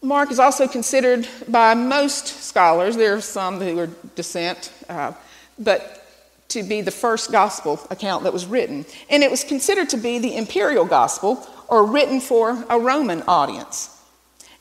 Mark 0.03 0.31
is 0.31 0.39
also 0.39 0.69
considered 0.69 1.27
by 1.49 1.75
most 1.75 2.27
scholars, 2.27 2.97
there 2.97 3.15
are 3.15 3.21
some 3.21 3.59
who 3.59 3.79
are 3.79 3.89
dissent, 4.15 4.71
uh, 4.89 5.13
but 5.59 6.07
to 6.49 6.63
be 6.63 6.83
the 6.83 6.91
first 6.91 7.33
gospel 7.33 7.81
account 7.91 8.25
that 8.25 8.33
was 8.33 8.47
written. 8.47 8.85
And 9.09 9.23
it 9.23 9.31
was 9.31 9.45
considered 9.45 9.89
to 9.91 9.97
be 9.97 10.19
the 10.19 10.37
imperial 10.37 10.85
gospel 10.85 11.37
or 11.69 11.87
written 11.87 12.21
for 12.21 12.65
a 12.69 12.79
Roman 12.79 13.23
audience. 13.23 13.91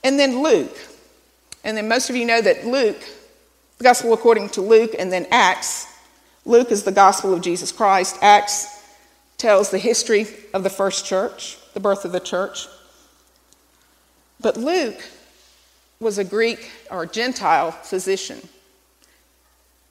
And 0.04 0.20
then 0.20 0.42
Luke. 0.44 0.78
And 1.64 1.78
then 1.78 1.88
most 1.88 2.10
of 2.10 2.16
you 2.16 2.26
know 2.26 2.42
that 2.42 2.66
Luke, 2.66 3.02
the 3.78 3.84
gospel 3.84 4.14
according 4.14 4.50
to 4.50 4.62
Luke, 4.62 4.96
and 4.98 5.12
then 5.12 5.28
Acts. 5.32 5.88
Luke 6.46 6.72
is 6.72 6.84
the 6.84 6.92
gospel 6.92 7.34
of 7.34 7.42
Jesus 7.42 7.72
Christ. 7.72 8.18
Acts 8.22 8.84
tells 9.38 9.72
the 9.72 9.78
history 9.78 10.28
of 10.54 10.64
the 10.64 10.70
first 10.70 11.06
church, 11.06 11.58
the 11.74 11.80
birth 11.80 12.06
of 12.06 12.12
the 12.12 12.20
church. 12.20 12.68
But 14.42 14.58
Luke 14.58 15.02
was 16.00 16.18
a 16.18 16.24
Greek 16.24 16.70
or 16.92 17.06
Gentile 17.06 17.72
physician. 17.72 18.50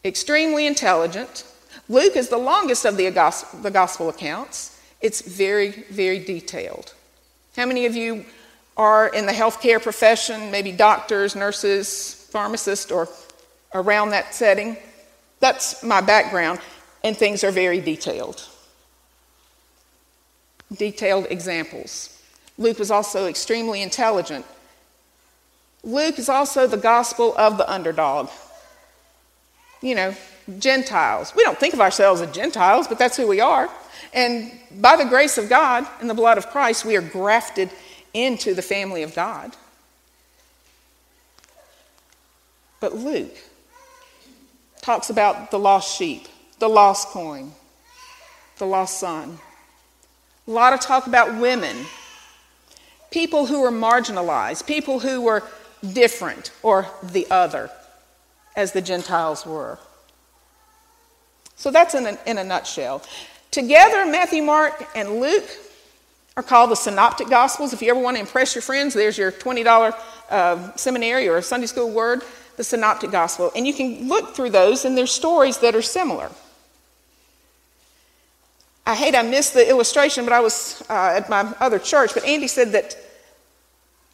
Extremely 0.04 0.66
intelligent. 0.66 1.44
Luke 1.88 2.16
is 2.16 2.28
the 2.28 2.36
longest 2.36 2.84
of 2.84 2.98
the 2.98 3.10
gospel 3.10 4.08
accounts. 4.10 4.78
It's 5.00 5.22
very, 5.22 5.70
very 5.90 6.18
detailed. 6.18 6.94
How 7.56 7.66
many 7.66 7.86
of 7.86 7.94
you 7.94 8.24
are 8.76 9.08
in 9.08 9.26
the 9.26 9.32
healthcare 9.32 9.82
profession, 9.82 10.50
maybe 10.50 10.72
doctors, 10.72 11.36
nurses, 11.36 12.26
pharmacists, 12.30 12.90
or 12.90 13.08
around 13.74 14.10
that 14.10 14.34
setting? 14.34 14.76
That's 15.40 15.82
my 15.82 16.00
background, 16.00 16.60
and 17.04 17.16
things 17.16 17.44
are 17.44 17.50
very 17.50 17.80
detailed. 17.80 18.48
Detailed 20.74 21.26
examples. 21.30 22.18
Luke 22.58 22.78
was 22.78 22.90
also 22.90 23.26
extremely 23.26 23.82
intelligent 23.82 24.46
Luke 25.84 26.18
is 26.18 26.28
also 26.28 26.66
the 26.66 26.76
gospel 26.76 27.34
of 27.36 27.58
the 27.58 27.70
underdog. 27.70 28.30
You 29.80 29.96
know, 29.96 30.14
Gentiles. 30.58 31.32
We 31.34 31.44
don't 31.44 31.58
think 31.58 31.74
of 31.74 31.80
ourselves 31.80 32.20
as 32.20 32.30
Gentiles, 32.32 32.88
but 32.88 32.98
that's 32.98 33.16
who 33.16 33.26
we 33.26 33.40
are. 33.40 33.68
And 34.12 34.52
by 34.80 34.96
the 34.96 35.04
grace 35.04 35.38
of 35.38 35.48
God 35.48 35.86
and 36.00 36.08
the 36.08 36.14
blood 36.14 36.38
of 36.38 36.48
Christ, 36.48 36.84
we 36.84 36.96
are 36.96 37.02
grafted 37.02 37.70
into 38.12 38.54
the 38.54 38.62
family 38.62 39.02
of 39.02 39.14
God. 39.14 39.56
But 42.80 42.96
Luke 42.96 43.36
talks 44.80 45.08
about 45.08 45.50
the 45.50 45.58
lost 45.58 45.96
sheep, 45.96 46.26
the 46.58 46.68
lost 46.68 47.08
coin, 47.08 47.52
the 48.58 48.66
lost 48.66 48.98
son. 48.98 49.38
A 50.46 50.50
lot 50.50 50.72
of 50.72 50.80
talk 50.80 51.06
about 51.06 51.40
women, 51.40 51.86
people 53.12 53.46
who 53.46 53.60
were 53.60 53.70
marginalized, 53.70 54.66
people 54.66 54.98
who 54.98 55.20
were 55.20 55.44
different 55.92 56.50
or 56.62 56.88
the 57.02 57.30
other, 57.30 57.70
as 58.56 58.72
the 58.72 58.82
Gentiles 58.82 59.46
were. 59.46 59.78
So 61.62 61.70
that's 61.70 61.94
in 61.94 62.06
a, 62.06 62.18
in 62.26 62.38
a 62.38 62.42
nutshell. 62.42 63.02
Together, 63.52 64.04
Matthew, 64.04 64.42
Mark, 64.42 64.84
and 64.96 65.20
Luke 65.20 65.48
are 66.36 66.42
called 66.42 66.72
the 66.72 66.74
Synoptic 66.74 67.30
Gospels. 67.30 67.72
If 67.72 67.80
you 67.80 67.90
ever 67.90 68.00
want 68.00 68.16
to 68.16 68.20
impress 68.20 68.56
your 68.56 68.62
friends, 68.62 68.94
there's 68.94 69.16
your 69.16 69.30
$20 69.30 69.94
uh, 70.28 70.74
seminary 70.74 71.28
or 71.28 71.40
Sunday 71.40 71.68
school 71.68 71.88
word, 71.88 72.22
the 72.56 72.64
Synoptic 72.64 73.12
Gospel. 73.12 73.52
And 73.54 73.64
you 73.64 73.72
can 73.72 74.08
look 74.08 74.34
through 74.34 74.50
those, 74.50 74.84
and 74.84 74.98
there's 74.98 75.12
stories 75.12 75.58
that 75.58 75.76
are 75.76 75.82
similar. 75.82 76.32
I 78.84 78.96
hate 78.96 79.14
I 79.14 79.22
missed 79.22 79.54
the 79.54 79.70
illustration, 79.70 80.24
but 80.24 80.32
I 80.32 80.40
was 80.40 80.82
uh, 80.90 81.14
at 81.14 81.30
my 81.30 81.42
other 81.60 81.78
church. 81.78 82.12
But 82.12 82.24
Andy 82.24 82.48
said 82.48 82.72
that 82.72 82.96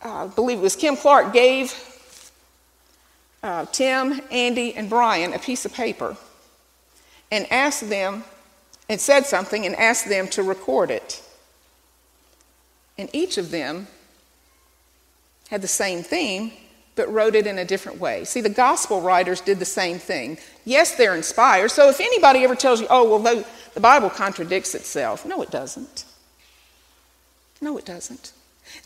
uh, 0.04 0.24
I 0.24 0.26
believe 0.26 0.58
it 0.58 0.62
was 0.62 0.76
Kim 0.76 0.98
Clark, 0.98 1.32
gave 1.32 1.72
uh, 3.42 3.64
Tim, 3.72 4.20
Andy, 4.30 4.74
and 4.74 4.90
Brian 4.90 5.32
a 5.32 5.38
piece 5.38 5.64
of 5.64 5.72
paper 5.72 6.14
and 7.30 7.50
asked 7.52 7.88
them, 7.88 8.24
and 8.88 9.00
said 9.00 9.26
something 9.26 9.66
and 9.66 9.76
asked 9.76 10.08
them 10.08 10.28
to 10.28 10.42
record 10.42 10.90
it. 10.90 11.22
And 12.96 13.08
each 13.12 13.38
of 13.38 13.50
them 13.50 13.86
had 15.50 15.62
the 15.62 15.68
same 15.68 16.02
theme, 16.02 16.52
but 16.96 17.12
wrote 17.12 17.34
it 17.34 17.46
in 17.46 17.58
a 17.58 17.64
different 17.64 18.00
way. 18.00 18.24
See, 18.24 18.40
the 18.40 18.48
gospel 18.48 19.00
writers 19.00 19.40
did 19.40 19.58
the 19.58 19.64
same 19.64 19.98
thing. 19.98 20.38
Yes, 20.64 20.96
they're 20.96 21.14
inspired. 21.14 21.70
So 21.70 21.88
if 21.88 22.00
anybody 22.00 22.44
ever 22.44 22.56
tells 22.56 22.80
you, 22.80 22.86
oh, 22.90 23.18
well, 23.18 23.44
the 23.74 23.80
Bible 23.80 24.10
contradicts 24.10 24.74
itself, 24.74 25.24
no, 25.24 25.42
it 25.42 25.50
doesn't. 25.50 26.04
No, 27.60 27.78
it 27.78 27.84
doesn't. 27.84 28.32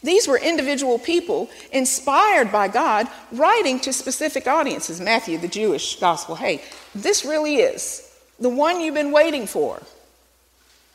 These 0.02 0.28
were 0.28 0.38
individual 0.38 0.98
people 0.98 1.50
inspired 1.72 2.52
by 2.52 2.68
God 2.68 3.08
writing 3.32 3.80
to 3.80 3.92
specific 3.92 4.46
audiences. 4.46 5.00
Matthew, 5.00 5.38
the 5.38 5.48
Jewish 5.48 5.98
gospel. 5.98 6.36
Hey, 6.36 6.62
this 6.94 7.24
really 7.24 7.56
is 7.56 8.11
the 8.42 8.48
one 8.48 8.80
you've 8.80 8.94
been 8.94 9.12
waiting 9.12 9.46
for. 9.46 9.80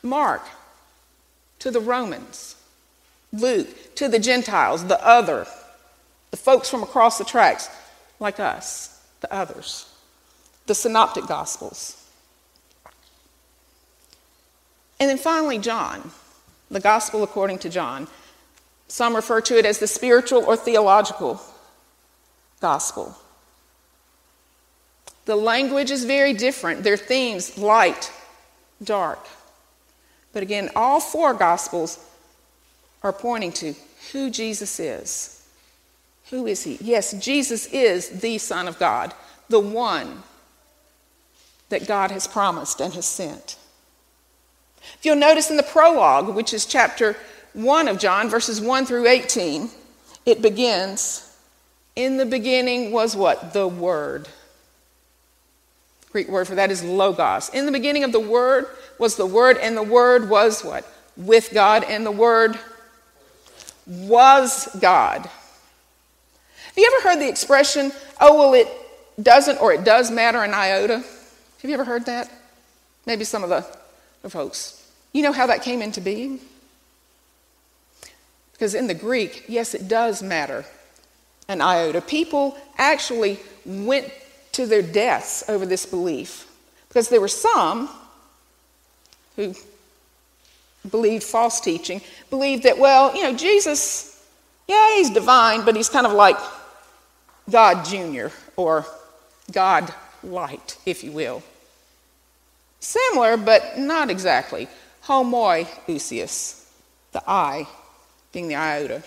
Mark, 0.02 0.42
to 1.58 1.70
the 1.70 1.80
Romans. 1.80 2.56
Luke, 3.32 3.94
to 3.96 4.08
the 4.08 4.18
Gentiles, 4.18 4.84
the 4.86 5.04
other, 5.04 5.46
the 6.30 6.36
folks 6.36 6.68
from 6.68 6.82
across 6.82 7.18
the 7.18 7.24
tracks, 7.24 7.68
like 8.20 8.38
us, 8.38 9.02
the 9.20 9.32
others. 9.32 9.86
The 10.66 10.74
synoptic 10.74 11.26
gospels. 11.26 12.06
And 15.00 15.08
then 15.08 15.18
finally, 15.18 15.58
John, 15.58 16.10
the 16.70 16.80
gospel 16.80 17.22
according 17.22 17.58
to 17.60 17.70
John. 17.70 18.08
Some 18.88 19.16
refer 19.16 19.40
to 19.42 19.58
it 19.58 19.64
as 19.64 19.78
the 19.78 19.86
spiritual 19.86 20.44
or 20.44 20.56
theological 20.56 21.40
gospel. 22.60 23.16
The 25.28 25.36
language 25.36 25.90
is 25.90 26.04
very 26.04 26.32
different. 26.32 26.82
Their 26.82 26.96
themes 26.96 27.58
light, 27.58 28.10
dark. 28.82 29.18
But 30.32 30.42
again, 30.42 30.70
all 30.74 31.00
four 31.00 31.34
gospels 31.34 32.02
are 33.02 33.12
pointing 33.12 33.52
to 33.52 33.74
who 34.10 34.30
Jesus 34.30 34.80
is. 34.80 35.46
Who 36.30 36.46
is 36.46 36.62
he? 36.62 36.78
Yes, 36.80 37.12
Jesus 37.22 37.66
is 37.66 38.08
the 38.20 38.38
Son 38.38 38.66
of 38.68 38.78
God, 38.78 39.12
the 39.50 39.60
one 39.60 40.22
that 41.68 41.86
God 41.86 42.10
has 42.10 42.26
promised 42.26 42.80
and 42.80 42.94
has 42.94 43.04
sent. 43.04 43.58
If 44.94 45.00
you'll 45.02 45.16
notice 45.16 45.50
in 45.50 45.58
the 45.58 45.62
prologue, 45.62 46.34
which 46.34 46.54
is 46.54 46.64
chapter 46.64 47.18
1 47.52 47.86
of 47.86 47.98
John, 47.98 48.30
verses 48.30 48.62
1 48.62 48.86
through 48.86 49.06
18, 49.06 49.68
it 50.24 50.40
begins 50.40 51.36
In 51.94 52.16
the 52.16 52.24
beginning 52.24 52.92
was 52.92 53.14
what? 53.14 53.52
The 53.52 53.68
Word. 53.68 54.26
Greek 56.10 56.28
word 56.28 56.46
for 56.46 56.54
that 56.54 56.70
is 56.70 56.82
logos. 56.82 57.50
In 57.50 57.66
the 57.66 57.72
beginning 57.72 58.04
of 58.04 58.12
the 58.12 58.20
Word 58.20 58.66
was 58.98 59.16
the 59.16 59.26
Word, 59.26 59.58
and 59.58 59.76
the 59.76 59.82
Word 59.82 60.28
was 60.28 60.64
what? 60.64 60.86
With 61.16 61.50
God, 61.52 61.84
and 61.84 62.06
the 62.06 62.10
Word 62.10 62.58
was 63.86 64.68
God. 64.80 65.22
Have 65.22 66.76
you 66.76 66.90
ever 66.96 67.08
heard 67.08 67.20
the 67.20 67.28
expression, 67.28 67.92
oh, 68.20 68.38
well, 68.38 68.54
it 68.54 68.68
doesn't 69.22 69.60
or 69.60 69.72
it 69.72 69.84
does 69.84 70.10
matter 70.10 70.42
an 70.42 70.54
iota? 70.54 70.98
Have 70.98 71.64
you 71.64 71.74
ever 71.74 71.84
heard 71.84 72.06
that? 72.06 72.30
Maybe 73.06 73.24
some 73.24 73.42
of 73.42 73.48
the, 73.48 73.66
the 74.22 74.30
folks. 74.30 74.90
You 75.12 75.22
know 75.22 75.32
how 75.32 75.46
that 75.46 75.62
came 75.62 75.82
into 75.82 76.00
being? 76.00 76.40
Because 78.52 78.74
in 78.74 78.86
the 78.86 78.94
Greek, 78.94 79.44
yes, 79.48 79.74
it 79.74 79.88
does 79.88 80.22
matter 80.22 80.64
an 81.48 81.60
iota. 81.60 82.00
People 82.00 82.56
actually 82.76 83.40
went 83.64 84.12
to 84.58 84.66
their 84.66 84.82
deaths 84.82 85.44
over 85.48 85.64
this 85.64 85.86
belief 85.86 86.50
because 86.88 87.08
there 87.08 87.20
were 87.20 87.28
some 87.28 87.88
who 89.36 89.54
believed 90.90 91.22
false 91.22 91.60
teaching, 91.60 92.00
believed 92.28 92.64
that, 92.64 92.76
well, 92.76 93.14
you 93.14 93.22
know, 93.22 93.36
Jesus, 93.36 94.20
yeah, 94.66 94.96
he's 94.96 95.10
divine, 95.10 95.64
but 95.64 95.76
he's 95.76 95.88
kind 95.88 96.08
of 96.08 96.12
like 96.12 96.36
God 97.48 97.84
Jr. 97.84 98.34
or 98.56 98.84
God 99.52 99.94
light, 100.24 100.76
if 100.84 101.04
you 101.04 101.12
will. 101.12 101.40
Similar, 102.80 103.36
but 103.36 103.78
not 103.78 104.10
exactly. 104.10 104.66
Homoousios, 105.04 106.66
the 107.12 107.22
I 107.28 107.68
being 108.32 108.48
the 108.48 108.56
iota. 108.56 109.04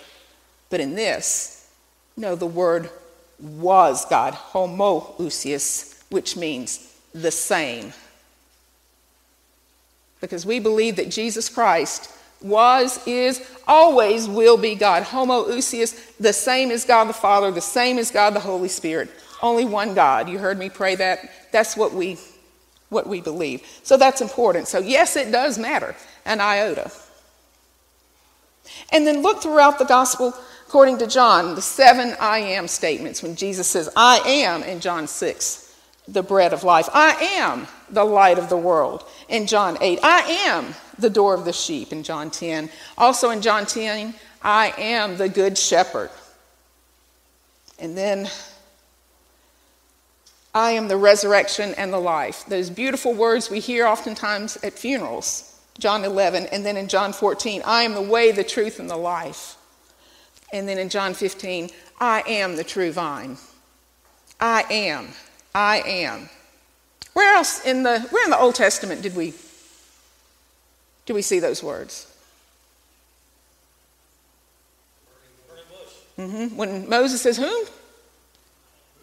But 0.69 0.79
in 0.79 0.95
this, 0.95 1.69
no, 2.15 2.35
the 2.35 2.47
word 2.47 2.89
was 3.41 4.05
God, 4.05 4.33
homoousios, 4.33 6.01
which 6.09 6.37
means 6.37 6.93
the 7.13 7.31
same. 7.31 7.93
Because 10.19 10.45
we 10.45 10.59
believe 10.59 10.97
that 10.97 11.09
Jesus 11.09 11.49
Christ 11.49 12.11
was, 12.41 13.05
is, 13.07 13.41
always 13.67 14.27
will 14.27 14.57
be 14.57 14.75
God. 14.75 15.03
Homoousios, 15.03 16.17
the 16.17 16.33
same 16.33 16.71
as 16.71 16.85
God 16.85 17.05
the 17.05 17.13
Father, 17.13 17.51
the 17.51 17.61
same 17.61 17.97
as 17.97 18.11
God 18.11 18.33
the 18.33 18.39
Holy 18.39 18.69
Spirit. 18.69 19.09
Only 19.41 19.65
one 19.65 19.95
God. 19.95 20.29
You 20.29 20.37
heard 20.37 20.59
me 20.59 20.69
pray 20.69 20.95
that. 20.95 21.29
That's 21.51 21.75
what 21.75 21.93
we, 21.93 22.17
what 22.89 23.07
we 23.07 23.21
believe. 23.21 23.65
So 23.83 23.97
that's 23.97 24.21
important. 24.21 24.67
So, 24.67 24.79
yes, 24.79 25.15
it 25.15 25.31
does 25.31 25.57
matter, 25.57 25.95
an 26.25 26.39
iota. 26.39 26.91
And 28.91 29.05
then 29.07 29.21
look 29.21 29.41
throughout 29.41 29.79
the 29.79 29.85
gospel 29.85 30.33
according 30.71 30.99
to 30.99 31.05
John, 31.05 31.53
the 31.53 31.61
seven 31.61 32.15
I 32.17 32.37
am 32.37 32.65
statements 32.65 33.21
when 33.21 33.35
Jesus 33.35 33.67
says, 33.67 33.89
I 33.93 34.19
am 34.25 34.63
in 34.63 34.79
John 34.79 35.05
6, 35.05 35.75
the 36.07 36.23
bread 36.23 36.53
of 36.53 36.63
life. 36.63 36.87
I 36.93 37.11
am 37.41 37.67
the 37.89 38.05
light 38.05 38.39
of 38.39 38.47
the 38.47 38.55
world 38.55 39.03
in 39.27 39.47
John 39.47 39.77
8. 39.81 39.99
I 40.01 40.21
am 40.47 40.73
the 40.97 41.09
door 41.09 41.33
of 41.33 41.43
the 41.43 41.51
sheep 41.51 41.91
in 41.91 42.03
John 42.03 42.31
10. 42.31 42.69
Also 42.97 43.31
in 43.31 43.41
John 43.41 43.65
10, 43.65 44.13
I 44.41 44.73
am 44.77 45.17
the 45.17 45.27
good 45.27 45.57
shepherd. 45.57 46.09
And 47.77 47.97
then 47.97 48.29
I 50.53 50.71
am 50.71 50.87
the 50.87 50.95
resurrection 50.95 51.73
and 51.73 51.91
the 51.91 51.99
life. 51.99 52.45
Those 52.47 52.69
beautiful 52.69 53.13
words 53.13 53.49
we 53.49 53.59
hear 53.59 53.85
oftentimes 53.85 54.55
at 54.63 54.79
funerals. 54.79 55.53
John 55.79 56.05
11, 56.05 56.45
and 56.45 56.65
then 56.65 56.77
in 56.77 56.87
John 56.87 57.11
14, 57.11 57.61
I 57.65 57.83
am 57.83 57.93
the 57.93 58.01
way, 58.01 58.31
the 58.31 58.45
truth, 58.45 58.79
and 58.79 58.89
the 58.89 58.95
life. 58.95 59.57
And 60.53 60.67
then 60.67 60.77
in 60.77 60.89
John 60.89 61.13
15, 61.13 61.69
I 61.99 62.23
am 62.27 62.55
the 62.55 62.63
true 62.63 62.91
vine. 62.91 63.37
I 64.39 64.63
am. 64.69 65.09
I 65.53 65.81
am. 65.85 66.29
Where 67.13 67.35
else 67.35 67.65
in 67.65 67.83
the 67.83 67.99
where 68.09 68.23
in 68.23 68.31
the 68.31 68.37
Old 68.37 68.55
Testament 68.55 69.01
did 69.01 69.15
we 69.15 69.33
do 71.05 71.13
we 71.13 71.21
see 71.21 71.39
those 71.39 71.61
words? 71.61 72.07
Mm-hmm. 76.17 76.55
When 76.55 76.87
Moses 76.89 77.21
says, 77.21 77.37
Whom? 77.37 77.65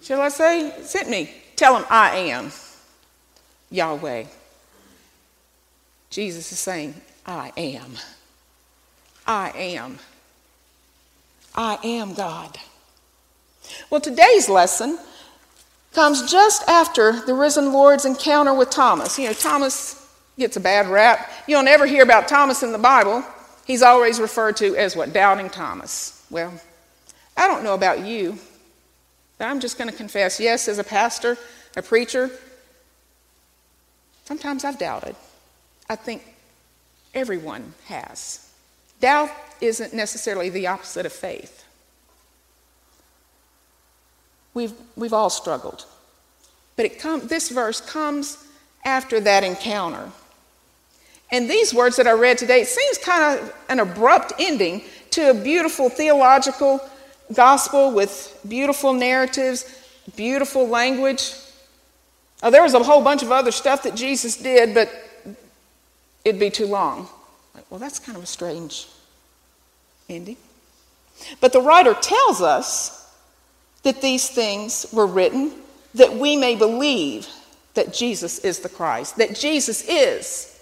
Shall 0.03 0.21
I 0.21 0.29
say, 0.29 0.73
sent 0.83 1.11
me? 1.11 1.33
Tell 1.57 1.77
him 1.77 1.85
I 1.91 2.17
am 2.17 2.53
Yahweh. 3.71 4.25
Jesus 6.11 6.53
is 6.53 6.59
saying, 6.59 6.95
I 7.27 7.53
am. 7.57 7.93
I 9.27 9.51
am. 9.51 9.99
I 11.59 11.77
am 11.83 12.15
God. 12.15 12.57
Well, 13.91 14.01
today's 14.01 14.49
lesson 14.49 14.97
comes 15.93 16.31
just 16.31 16.69
after 16.69 17.21
the 17.27 17.35
risen 17.35 17.73
Lord's 17.73 18.05
encounter 18.05 18.55
with 18.55 18.71
Thomas. 18.71 19.19
You 19.19 19.27
know, 19.27 19.33
Thomas 19.33 20.09
gets 20.39 20.57
a 20.57 20.61
bad 20.61 20.87
rap. 20.87 21.29
You 21.49 21.57
don't 21.57 21.67
ever 21.67 21.85
hear 21.85 22.05
about 22.05 22.29
Thomas 22.29 22.63
in 22.63 22.71
the 22.71 22.79
Bible. 22.79 23.25
He's 23.67 23.83
always 23.83 24.21
referred 24.21 24.57
to 24.59 24.77
as 24.77 24.95
what? 24.95 25.13
Doubting 25.13 25.51
Thomas. 25.51 26.25
Well, 26.31 26.53
I 27.37 27.49
don't 27.49 27.65
know 27.65 27.75
about 27.75 28.07
you, 28.07 28.39
but 29.37 29.47
I'm 29.47 29.59
just 29.59 29.79
going 29.79 29.91
to 29.91 29.97
confess 29.97 30.39
yes, 30.39 30.69
as 30.69 30.79
a 30.79 30.85
pastor, 30.85 31.37
a 31.77 31.83
preacher, 31.83 32.31
sometimes 34.27 34.65
I've 34.65 34.79
doubted. 34.79 35.17
I 35.91 35.97
think 35.97 36.23
everyone 37.15 37.75
has. 37.87 38.48
Doubt 39.01 39.31
isn't 39.61 39.95
necessarily 39.95 40.49
the 40.49 40.67
opposite 40.67 41.07
of 41.07 41.13
faith. 41.13 41.65
We've, 44.55 44.73
we've 44.97 45.13
all 45.13 45.31
struggled. 45.31 45.85
But 46.77 46.87
it 46.87 47.29
this 47.29 47.49
verse 47.49 47.81
comes 47.81 48.45
after 48.85 49.21
that 49.21 49.45
encounter. 49.45 50.11
And 51.31 51.49
these 51.49 51.75
words 51.75 51.97
that 51.97 52.07
I 52.07 52.13
read 52.13 52.39
today, 52.39 52.63
it 52.63 52.69
seems 52.69 52.99
kind 52.99 53.39
of 53.39 53.55
an 53.69 53.81
abrupt 53.81 54.33
ending 54.39 54.83
to 55.11 55.31
a 55.31 55.35
beautiful 55.35 55.91
theological 55.91 56.81
gospel 57.35 57.91
with 57.93 58.39
beautiful 58.49 58.93
narratives, 58.93 59.65
beautiful 60.17 60.67
language. 60.67 61.35
Now, 62.43 62.51
there 62.51 62.63
was 62.63 62.75
a 62.75 62.83
whole 62.83 63.03
bunch 63.03 63.23
of 63.23 63.33
other 63.33 63.51
stuff 63.51 63.83
that 63.83 63.95
Jesus 63.95 64.37
did, 64.37 64.75
but 64.75 64.91
it'd 66.25 66.41
be 66.41 66.51
too 66.51 66.67
long. 66.67 67.09
Well, 67.71 67.81
that's 67.81 67.99
kind 67.99 68.17
of 68.17 68.25
a 68.25 68.27
strange 68.27 68.87
ending. 70.09 70.37
But 71.41 71.53
the 71.53 71.61
writer 71.61 71.95
tells 71.95 72.41
us 72.41 73.11
that 73.83 74.01
these 74.01 74.29
things 74.29 74.87
were 74.93 75.07
written 75.07 75.53
that 75.95 76.15
we 76.15 76.37
may 76.37 76.55
believe 76.55 77.27
that 77.75 77.93
Jesus 77.93 78.39
is 78.41 78.61
the 78.61 78.69
Christ, 78.69 79.17
that 79.17 79.35
Jesus 79.35 79.87
is 79.89 80.59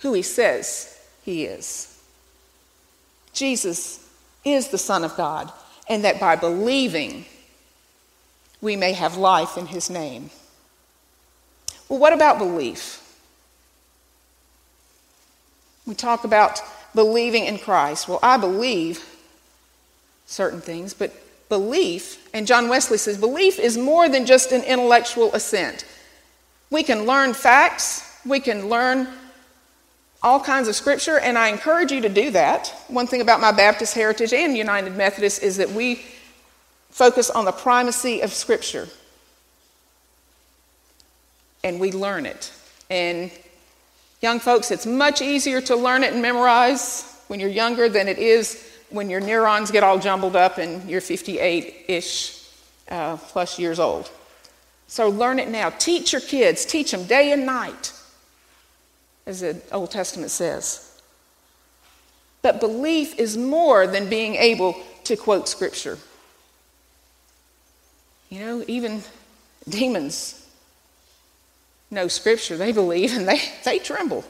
who 0.00 0.12
he 0.12 0.22
says 0.22 0.98
he 1.22 1.44
is. 1.44 1.90
Jesus 3.32 4.06
is 4.44 4.68
the 4.68 4.78
Son 4.78 5.04
of 5.04 5.16
God, 5.16 5.52
and 5.88 6.04
that 6.04 6.20
by 6.20 6.36
believing, 6.36 7.24
we 8.60 8.76
may 8.76 8.92
have 8.92 9.16
life 9.16 9.56
in 9.56 9.66
his 9.66 9.90
name. 9.90 10.30
Well, 11.88 11.98
what 11.98 12.12
about 12.12 12.38
belief? 12.38 13.03
We 15.86 15.94
talk 15.94 16.24
about 16.24 16.60
believing 16.94 17.44
in 17.44 17.58
Christ. 17.58 18.08
Well, 18.08 18.20
I 18.22 18.36
believe 18.36 19.04
certain 20.26 20.60
things, 20.60 20.94
but 20.94 21.12
belief, 21.48 22.28
and 22.32 22.46
John 22.46 22.68
Wesley 22.68 22.98
says, 22.98 23.18
belief 23.18 23.58
is 23.58 23.76
more 23.76 24.08
than 24.08 24.26
just 24.26 24.52
an 24.52 24.62
intellectual 24.62 25.32
assent. 25.34 25.84
We 26.70 26.82
can 26.82 27.04
learn 27.04 27.34
facts, 27.34 28.18
we 28.24 28.40
can 28.40 28.68
learn 28.68 29.08
all 30.22 30.40
kinds 30.40 30.68
of 30.68 30.74
scripture, 30.74 31.18
and 31.18 31.36
I 31.36 31.48
encourage 31.48 31.92
you 31.92 32.00
to 32.00 32.08
do 32.08 32.30
that. 32.30 32.74
One 32.88 33.06
thing 33.06 33.20
about 33.20 33.42
my 33.42 33.52
Baptist 33.52 33.94
heritage 33.94 34.32
and 34.32 34.56
United 34.56 34.96
Methodist 34.96 35.42
is 35.42 35.58
that 35.58 35.70
we 35.70 36.02
focus 36.88 37.28
on 37.28 37.44
the 37.44 37.52
primacy 37.52 38.22
of 38.22 38.32
scripture 38.32 38.88
and 41.62 41.80
we 41.80 41.90
learn 41.90 42.24
it. 42.24 42.52
And 42.88 43.30
Young 44.24 44.40
folks, 44.40 44.70
it's 44.70 44.86
much 44.86 45.20
easier 45.20 45.60
to 45.60 45.76
learn 45.76 46.02
it 46.02 46.14
and 46.14 46.22
memorize 46.22 47.04
when 47.28 47.40
you're 47.40 47.50
younger 47.50 47.90
than 47.90 48.08
it 48.08 48.16
is 48.18 48.66
when 48.88 49.10
your 49.10 49.20
neurons 49.20 49.70
get 49.70 49.82
all 49.82 49.98
jumbled 49.98 50.34
up 50.34 50.56
and 50.56 50.88
you're 50.88 51.02
58 51.02 51.84
ish 51.88 52.42
uh, 52.88 53.18
plus 53.18 53.58
years 53.58 53.78
old. 53.78 54.10
So 54.86 55.10
learn 55.10 55.38
it 55.38 55.50
now. 55.50 55.68
Teach 55.68 56.14
your 56.14 56.22
kids, 56.22 56.64
teach 56.64 56.92
them 56.92 57.04
day 57.04 57.32
and 57.32 57.44
night, 57.44 57.92
as 59.26 59.40
the 59.40 59.60
Old 59.70 59.90
Testament 59.90 60.30
says. 60.30 60.98
But 62.40 62.60
belief 62.60 63.18
is 63.18 63.36
more 63.36 63.86
than 63.86 64.08
being 64.08 64.36
able 64.36 64.74
to 65.04 65.16
quote 65.16 65.50
Scripture. 65.50 65.98
You 68.30 68.40
know, 68.40 68.64
even 68.68 69.02
demons 69.68 70.43
know 71.94 72.08
Scripture, 72.08 72.56
they 72.56 72.72
believe, 72.72 73.16
and 73.16 73.26
they, 73.26 73.40
they 73.64 73.78
tremble. 73.78 74.24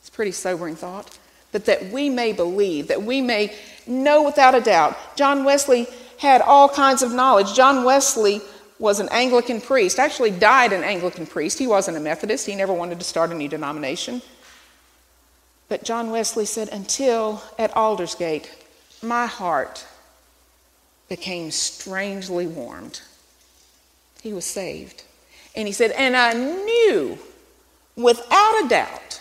It's 0.00 0.08
a 0.08 0.12
pretty 0.12 0.32
sobering 0.32 0.76
thought. 0.76 1.18
But 1.50 1.64
that 1.64 1.86
we 1.86 2.10
may 2.10 2.32
believe, 2.32 2.88
that 2.88 3.02
we 3.02 3.20
may 3.20 3.54
know 3.86 4.22
without 4.22 4.54
a 4.54 4.60
doubt. 4.60 4.96
John 5.16 5.44
Wesley 5.44 5.86
had 6.18 6.42
all 6.42 6.68
kinds 6.68 7.02
of 7.02 7.12
knowledge. 7.12 7.54
John 7.54 7.84
Wesley 7.84 8.42
was 8.78 9.00
an 9.00 9.08
Anglican 9.10 9.60
priest, 9.60 9.98
actually 9.98 10.30
died 10.30 10.72
an 10.72 10.84
Anglican 10.84 11.26
priest. 11.26 11.58
He 11.58 11.66
wasn't 11.66 11.96
a 11.96 12.00
Methodist, 12.00 12.46
he 12.46 12.54
never 12.54 12.72
wanted 12.72 12.98
to 12.98 13.04
start 13.04 13.30
a 13.30 13.34
new 13.34 13.48
denomination. 13.48 14.22
But 15.68 15.84
John 15.84 16.10
Wesley 16.10 16.44
said, 16.44 16.68
Until 16.68 17.42
at 17.58 17.74
Aldersgate, 17.76 18.50
my 19.02 19.26
heart 19.26 19.86
became 21.08 21.50
strangely 21.50 22.46
warmed. 22.46 23.00
He 24.22 24.32
was 24.32 24.44
saved. 24.44 25.04
And 25.54 25.66
he 25.66 25.72
said, 25.72 25.90
And 25.92 26.16
I 26.16 26.32
knew 26.32 27.18
without 27.96 28.64
a 28.64 28.68
doubt 28.68 29.20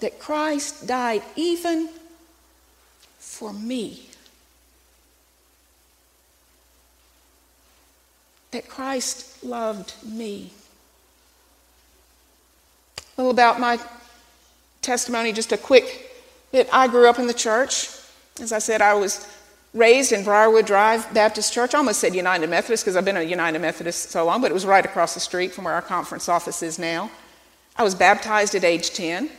that 0.00 0.18
Christ 0.18 0.86
died 0.86 1.22
even 1.36 1.88
for 3.18 3.52
me. 3.52 4.08
That 8.50 8.68
Christ 8.68 9.42
loved 9.44 9.94
me. 10.04 10.50
A 13.16 13.22
little 13.22 13.30
about 13.30 13.60
my 13.60 13.78
testimony, 14.82 15.32
just 15.32 15.52
a 15.52 15.56
quick 15.56 16.10
bit. 16.50 16.68
I 16.72 16.88
grew 16.88 17.08
up 17.08 17.18
in 17.18 17.26
the 17.26 17.34
church. 17.34 17.88
As 18.40 18.52
I 18.52 18.58
said, 18.58 18.82
I 18.82 18.94
was 18.94 19.26
raised 19.74 20.12
in 20.12 20.22
Briarwood 20.22 20.66
Drive 20.66 21.12
Baptist 21.14 21.52
Church. 21.52 21.74
I 21.74 21.78
almost 21.78 22.00
said 22.00 22.14
United 22.14 22.50
Methodist 22.50 22.84
because 22.84 22.96
I've 22.96 23.04
been 23.04 23.16
a 23.16 23.22
United 23.22 23.60
Methodist 23.60 24.10
so 24.10 24.24
long, 24.24 24.42
but 24.42 24.50
it 24.50 24.54
was 24.54 24.66
right 24.66 24.84
across 24.84 25.14
the 25.14 25.20
street 25.20 25.52
from 25.52 25.64
where 25.64 25.74
our 25.74 25.82
conference 25.82 26.28
office 26.28 26.62
is 26.62 26.78
now. 26.78 27.10
I 27.76 27.82
was 27.82 27.94
baptized 27.94 28.54
at 28.54 28.64
age 28.64 28.92
10. 28.92 29.30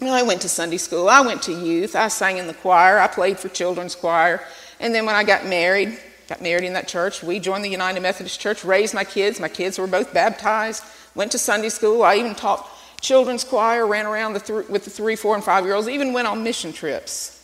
Well, 0.00 0.14
I 0.14 0.22
went 0.22 0.42
to 0.42 0.48
Sunday 0.48 0.76
school. 0.76 1.08
I 1.08 1.20
went 1.20 1.42
to 1.42 1.52
youth. 1.52 1.94
I 1.94 2.08
sang 2.08 2.38
in 2.38 2.46
the 2.46 2.54
choir. 2.54 2.98
I 2.98 3.06
played 3.06 3.38
for 3.38 3.48
children's 3.48 3.94
choir. 3.94 4.44
And 4.80 4.94
then 4.94 5.06
when 5.06 5.14
I 5.14 5.24
got 5.24 5.46
married, 5.46 5.98
got 6.28 6.42
married 6.42 6.64
in 6.64 6.72
that 6.72 6.88
church, 6.88 7.22
we 7.22 7.38
joined 7.38 7.64
the 7.64 7.70
United 7.70 8.00
Methodist 8.00 8.40
Church, 8.40 8.64
raised 8.64 8.94
my 8.94 9.04
kids. 9.04 9.40
My 9.40 9.48
kids 9.48 9.78
were 9.78 9.86
both 9.86 10.12
baptized, 10.12 10.84
went 11.14 11.32
to 11.32 11.38
Sunday 11.38 11.68
school. 11.68 12.02
I 12.02 12.16
even 12.16 12.34
taught 12.34 12.68
children's 13.00 13.44
choir, 13.44 13.86
ran 13.86 14.06
around 14.06 14.34
the 14.34 14.40
th- 14.40 14.68
with 14.68 14.84
the 14.84 14.90
three, 14.90 15.16
four, 15.16 15.34
and 15.36 15.44
five 15.44 15.64
year 15.64 15.74
olds, 15.74 15.88
even 15.88 16.12
went 16.12 16.26
on 16.26 16.42
mission 16.42 16.72
trips. 16.72 17.37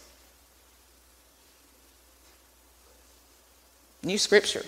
New 4.04 4.18
scripture. 4.18 4.64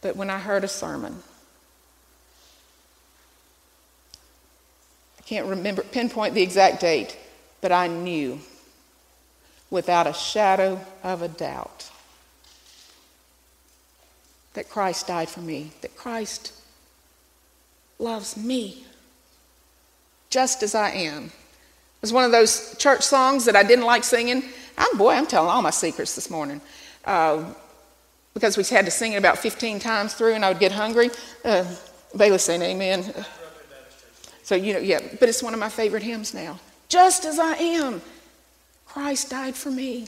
But 0.00 0.16
when 0.16 0.28
I 0.28 0.38
heard 0.38 0.64
a 0.64 0.68
sermon, 0.68 1.22
I 5.18 5.22
can't 5.22 5.46
remember, 5.46 5.82
pinpoint 5.82 6.34
the 6.34 6.42
exact 6.42 6.80
date, 6.80 7.16
but 7.60 7.72
I 7.72 7.86
knew 7.86 8.40
without 9.70 10.06
a 10.06 10.12
shadow 10.12 10.80
of 11.02 11.22
a 11.22 11.28
doubt 11.28 11.90
that 14.54 14.68
Christ 14.68 15.06
died 15.06 15.28
for 15.28 15.40
me, 15.40 15.72
that 15.80 15.96
Christ 15.96 16.52
loves 17.98 18.36
me 18.36 18.84
just 20.30 20.62
as 20.62 20.74
I 20.74 20.90
am. 20.90 21.30
It 22.04 22.12
was 22.12 22.12
one 22.12 22.24
of 22.24 22.32
those 22.32 22.76
church 22.76 23.00
songs 23.00 23.46
that 23.46 23.56
I 23.56 23.62
didn't 23.62 23.86
like 23.86 24.04
singing. 24.04 24.44
I'm, 24.76 24.98
boy, 24.98 25.12
I'm 25.12 25.26
telling 25.26 25.48
all 25.48 25.62
my 25.62 25.70
secrets 25.70 26.14
this 26.14 26.28
morning. 26.28 26.60
Uh, 27.02 27.44
because 28.34 28.58
we 28.58 28.64
had 28.64 28.84
to 28.84 28.90
sing 28.90 29.14
it 29.14 29.16
about 29.16 29.38
15 29.38 29.78
times 29.78 30.12
through 30.12 30.34
and 30.34 30.44
I 30.44 30.50
would 30.50 30.58
get 30.58 30.70
hungry. 30.70 31.08
Uh, 31.42 31.64
Bailey 32.14 32.36
saying 32.36 32.60
amen. 32.60 33.10
So, 34.42 34.54
you 34.54 34.74
know, 34.74 34.80
yeah, 34.80 35.00
but 35.18 35.30
it's 35.30 35.42
one 35.42 35.54
of 35.54 35.60
my 35.60 35.70
favorite 35.70 36.02
hymns 36.02 36.34
now. 36.34 36.60
Just 36.90 37.24
as 37.24 37.38
I 37.38 37.54
am, 37.54 38.02
Christ 38.84 39.30
died 39.30 39.54
for 39.54 39.70
me. 39.70 40.06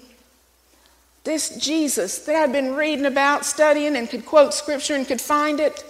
This 1.25 1.57
Jesus 1.57 2.19
that 2.27 2.37
I'd 2.37 2.53
been 2.53 2.75
reading 2.75 3.07
about, 3.07 3.47
studying, 3.47 3.97
and 3.97 4.07
could 4.11 4.27
quote 4.27 4.53
scripture 4.53 4.97
and 4.97 5.09
could 5.09 5.23
find 5.23 5.61
it, 5.61 5.83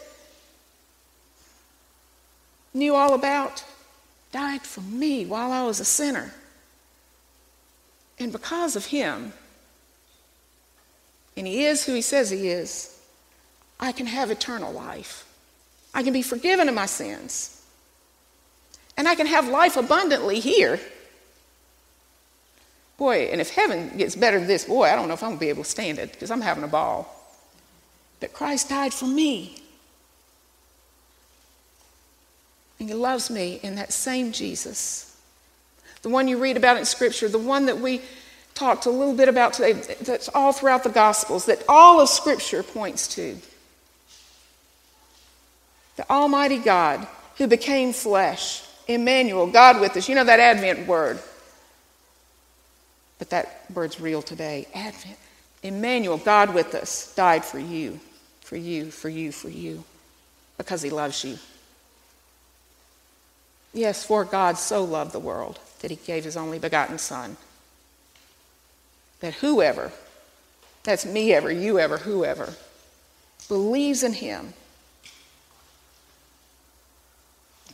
knew 2.72 2.94
all 2.94 3.14
about, 3.14 3.64
died 4.32 4.62
for 4.62 4.80
me 4.80 5.24
while 5.26 5.52
I 5.52 5.62
was 5.64 5.80
a 5.80 5.84
sinner. 5.84 6.32
And 8.18 8.32
because 8.32 8.76
of 8.76 8.86
him, 8.86 9.32
and 11.36 11.46
he 11.46 11.64
is 11.64 11.84
who 11.84 11.94
he 11.94 12.02
says 12.02 12.30
he 12.30 12.48
is, 12.48 12.98
I 13.78 13.92
can 13.92 14.06
have 14.06 14.30
eternal 14.30 14.72
life. 14.72 15.26
I 15.94 16.02
can 16.02 16.12
be 16.12 16.22
forgiven 16.22 16.68
of 16.68 16.74
my 16.74 16.86
sins. 16.86 17.62
And 18.96 19.06
I 19.06 19.14
can 19.14 19.26
have 19.26 19.48
life 19.48 19.76
abundantly 19.76 20.40
here 20.40 20.80
Boy, 22.96 23.28
and 23.30 23.40
if 23.40 23.50
heaven 23.50 23.90
gets 23.96 24.16
better 24.16 24.38
than 24.38 24.48
this, 24.48 24.64
boy, 24.64 24.84
I 24.84 24.96
don't 24.96 25.08
know 25.08 25.14
if 25.14 25.22
I'm 25.22 25.30
going 25.30 25.38
to 25.38 25.44
be 25.44 25.50
able 25.50 25.64
to 25.64 25.70
stand 25.70 25.98
it 25.98 26.12
because 26.12 26.30
I'm 26.30 26.40
having 26.40 26.64
a 26.64 26.68
ball. 26.68 27.12
But 28.20 28.32
Christ 28.32 28.70
died 28.70 28.94
for 28.94 29.06
me. 29.06 29.58
And 32.86 32.92
He 32.92 33.00
loves 33.02 33.30
me 33.30 33.58
in 33.64 33.74
that 33.74 33.92
same 33.92 34.30
Jesus. 34.30 35.18
The 36.02 36.08
one 36.08 36.28
you 36.28 36.38
read 36.38 36.56
about 36.56 36.76
in 36.76 36.84
Scripture, 36.84 37.28
the 37.28 37.36
one 37.36 37.66
that 37.66 37.80
we 37.80 38.00
talked 38.54 38.86
a 38.86 38.90
little 38.90 39.12
bit 39.12 39.28
about 39.28 39.54
today, 39.54 39.72
that's 39.72 40.28
all 40.28 40.52
throughout 40.52 40.84
the 40.84 40.90
Gospels, 40.90 41.46
that 41.46 41.64
all 41.68 42.00
of 42.00 42.08
Scripture 42.08 42.62
points 42.62 43.08
to. 43.16 43.38
The 45.96 46.08
Almighty 46.08 46.58
God 46.58 47.08
who 47.38 47.48
became 47.48 47.92
flesh, 47.92 48.62
Emmanuel, 48.86 49.48
God 49.48 49.80
with 49.80 49.96
us. 49.96 50.08
You 50.08 50.14
know 50.14 50.22
that 50.22 50.38
Advent 50.38 50.86
word. 50.86 51.18
But 53.18 53.30
that 53.30 53.64
word's 53.74 54.00
real 54.00 54.22
today. 54.22 54.68
Advent. 54.76 55.18
Emmanuel, 55.64 56.18
God 56.18 56.54
with 56.54 56.72
us, 56.76 57.12
died 57.16 57.44
for 57.44 57.58
you, 57.58 57.98
for 58.42 58.54
you, 58.54 58.92
for 58.92 59.08
you, 59.08 59.32
for 59.32 59.48
you, 59.48 59.82
because 60.56 60.82
he 60.82 60.90
loves 60.90 61.24
you. 61.24 61.36
Yes, 63.76 64.02
for 64.02 64.24
God 64.24 64.56
so 64.56 64.82
loved 64.82 65.12
the 65.12 65.18
world 65.18 65.58
that 65.80 65.90
he 65.90 65.98
gave 65.98 66.24
his 66.24 66.34
only 66.34 66.58
begotten 66.58 66.96
Son. 66.96 67.36
That 69.20 69.34
whoever, 69.34 69.92
that's 70.82 71.04
me 71.04 71.34
ever, 71.34 71.52
you 71.52 71.78
ever, 71.78 71.98
whoever, 71.98 72.54
believes 73.48 74.02
in 74.02 74.14
him. 74.14 74.54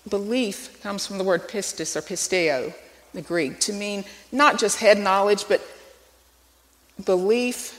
Belief 0.09 0.83
comes 0.83 1.07
from 1.07 1.19
the 1.19 1.25
word 1.25 1.49
pistis 1.49 1.95
or 1.95 2.01
pisteo, 2.01 2.75
the 3.15 3.23
Greek, 3.23 3.61
to 3.61 3.73
mean 3.73 4.05
not 4.33 4.59
just 4.59 4.81
head 4.81 4.99
knowledge, 4.99 5.45
but 5.47 5.62
belief 7.05 7.79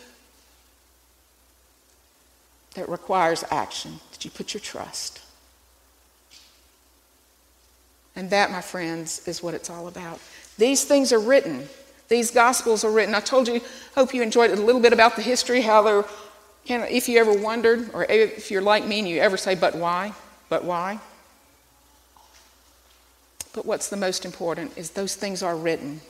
that 2.75 2.87
requires 2.87 3.43
action, 3.51 3.99
that 4.13 4.23
you 4.23 4.31
put 4.31 4.53
your 4.53 4.61
trust. 4.61 5.19
And 8.15 8.29
that, 8.29 8.51
my 8.51 8.61
friends, 8.61 9.27
is 9.27 9.41
what 9.41 9.53
it's 9.53 9.69
all 9.69 9.87
about. 9.87 10.19
These 10.57 10.83
things 10.85 11.11
are 11.11 11.19
written. 11.19 11.67
These 12.09 12.31
gospels 12.31 12.83
are 12.83 12.91
written. 12.91 13.15
I 13.15 13.19
told 13.19 13.47
you, 13.47 13.61
hope 13.95 14.13
you 14.13 14.21
enjoyed 14.21 14.51
a 14.51 14.55
little 14.55 14.81
bit 14.81 14.93
about 14.93 15.15
the 15.15 15.21
history, 15.21 15.61
how 15.61 15.81
they're, 15.81 16.05
you 16.65 16.77
know, 16.77 16.83
if 16.83 17.09
you 17.09 17.19
ever 17.19 17.33
wondered, 17.33 17.89
or 17.93 18.05
if 18.05 18.51
you're 18.51 18.61
like 18.61 18.85
me 18.85 18.99
and 18.99 19.07
you 19.07 19.19
ever 19.19 19.37
say, 19.37 19.55
but 19.55 19.75
why? 19.75 20.13
But 20.49 20.63
why? 20.63 20.99
But 23.53 23.65
what's 23.65 23.89
the 23.89 23.97
most 23.97 24.25
important 24.25 24.77
is 24.77 24.91
those 24.91 25.15
things 25.15 25.41
are 25.41 25.55
written 25.55 26.01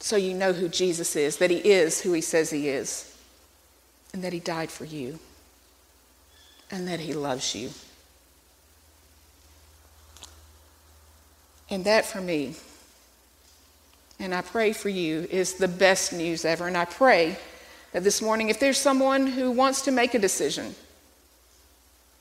so 0.00 0.16
you 0.16 0.34
know 0.34 0.52
who 0.52 0.68
Jesus 0.68 1.16
is, 1.16 1.38
that 1.38 1.50
he 1.50 1.56
is 1.56 2.00
who 2.00 2.12
he 2.12 2.20
says 2.20 2.50
he 2.50 2.68
is, 2.68 3.16
and 4.12 4.22
that 4.22 4.32
he 4.32 4.38
died 4.38 4.70
for 4.70 4.84
you, 4.84 5.18
and 6.70 6.86
that 6.86 7.00
he 7.00 7.12
loves 7.12 7.54
you. 7.54 7.70
And 11.70 11.84
that 11.84 12.06
for 12.06 12.20
me, 12.20 12.54
and 14.18 14.34
I 14.34 14.40
pray 14.42 14.72
for 14.72 14.88
you, 14.88 15.28
is 15.30 15.54
the 15.54 15.68
best 15.68 16.12
news 16.12 16.44
ever. 16.44 16.66
And 16.66 16.76
I 16.76 16.86
pray 16.86 17.38
that 17.92 18.04
this 18.04 18.20
morning, 18.20 18.48
if 18.48 18.58
there's 18.58 18.78
someone 18.78 19.26
who 19.26 19.50
wants 19.50 19.82
to 19.82 19.90
make 19.90 20.14
a 20.14 20.18
decision, 20.18 20.74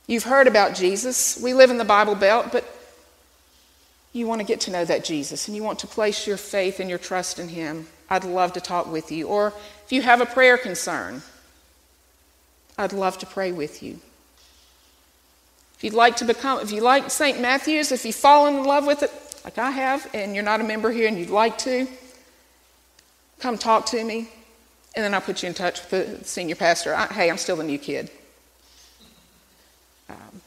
You've 0.07 0.23
heard 0.23 0.47
about 0.47 0.73
Jesus. 0.73 1.37
We 1.41 1.53
live 1.53 1.69
in 1.69 1.77
the 1.77 1.85
Bible 1.85 2.15
Belt, 2.15 2.47
but 2.53 2.65
you 4.13 4.25
want 4.25 4.39
to 4.39 4.47
get 4.47 4.61
to 4.61 4.71
know 4.71 4.85
that 4.85 5.03
Jesus 5.03 5.47
and 5.47 5.55
you 5.55 5.63
want 5.63 5.79
to 5.79 5.87
place 5.87 6.25
your 6.25 6.37
faith 6.37 6.79
and 6.79 6.89
your 6.89 6.97
trust 6.97 7.39
in 7.39 7.49
Him. 7.49 7.87
I'd 8.09 8.23
love 8.23 8.53
to 8.53 8.61
talk 8.61 8.89
with 8.89 9.11
you. 9.11 9.27
Or 9.27 9.53
if 9.83 9.91
you 9.91 10.01
have 10.01 10.21
a 10.21 10.25
prayer 10.25 10.57
concern, 10.57 11.23
I'd 12.77 12.93
love 12.93 13.17
to 13.17 13.25
pray 13.25 13.51
with 13.51 13.83
you. 13.83 13.99
If 15.75 15.83
you'd 15.83 15.93
like 15.93 16.15
to 16.17 16.25
become, 16.25 16.61
if 16.61 16.71
you 16.71 16.81
like 16.81 17.11
St. 17.11 17.41
Matthew's, 17.41 17.91
if 17.91 18.05
you've 18.05 18.15
fallen 18.15 18.55
in 18.55 18.63
love 18.63 18.87
with 18.87 19.03
it, 19.03 19.11
like 19.47 19.57
I 19.57 19.71
have, 19.71 20.09
and 20.13 20.35
you're 20.35 20.43
not 20.43 20.59
a 20.59 20.63
member 20.65 20.91
here 20.91 21.07
and 21.07 21.17
you'd 21.17 21.29
like 21.29 21.57
to, 21.59 21.87
come 23.39 23.57
talk 23.57 23.85
to 23.85 24.03
me, 24.03 24.27
and 24.93 25.05
then 25.05 25.13
I'll 25.13 25.21
put 25.21 25.41
you 25.41 25.47
in 25.47 25.53
touch 25.55 25.79
with 25.79 26.19
the 26.19 26.25
senior 26.25 26.55
pastor. 26.55 26.93
I, 26.93 27.05
hey, 27.05 27.29
I'm 27.29 27.37
still 27.37 27.55
the 27.55 27.63
new 27.63 27.77
kid. 27.77 28.11
Um, 30.09 30.41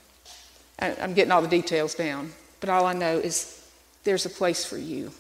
I, 0.81 0.95
I'm 1.01 1.15
getting 1.15 1.33
all 1.33 1.41
the 1.41 1.49
details 1.49 1.95
down, 1.95 2.31
but 2.61 2.69
all 2.69 2.85
I 2.85 2.93
know 2.93 3.17
is 3.17 3.67
there's 4.05 4.27
a 4.27 4.29
place 4.29 4.67
for 4.67 4.77
you. 4.77 5.13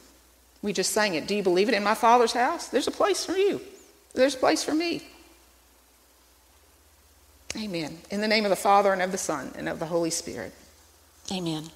We 0.60 0.74
just 0.74 0.92
sang 0.92 1.14
it. 1.14 1.26
Do 1.26 1.34
you 1.34 1.42
believe 1.42 1.70
it? 1.70 1.74
In 1.74 1.82
my 1.82 1.94
Father's 1.94 2.34
house, 2.34 2.68
there's 2.68 2.86
a 2.86 2.90
place 2.90 3.24
for 3.24 3.32
you. 3.32 3.62
There's 4.12 4.34
a 4.34 4.38
place 4.38 4.62
for 4.62 4.74
me. 4.74 5.08
Amen. 7.56 7.96
In 8.10 8.20
the 8.20 8.28
name 8.28 8.44
of 8.44 8.50
the 8.50 8.56
Father 8.56 8.92
and 8.92 9.00
of 9.00 9.10
the 9.10 9.16
Son 9.16 9.52
and 9.56 9.70
of 9.70 9.78
the 9.78 9.86
Holy 9.86 10.10
Spirit. 10.10 10.52
Amen. 11.32 11.70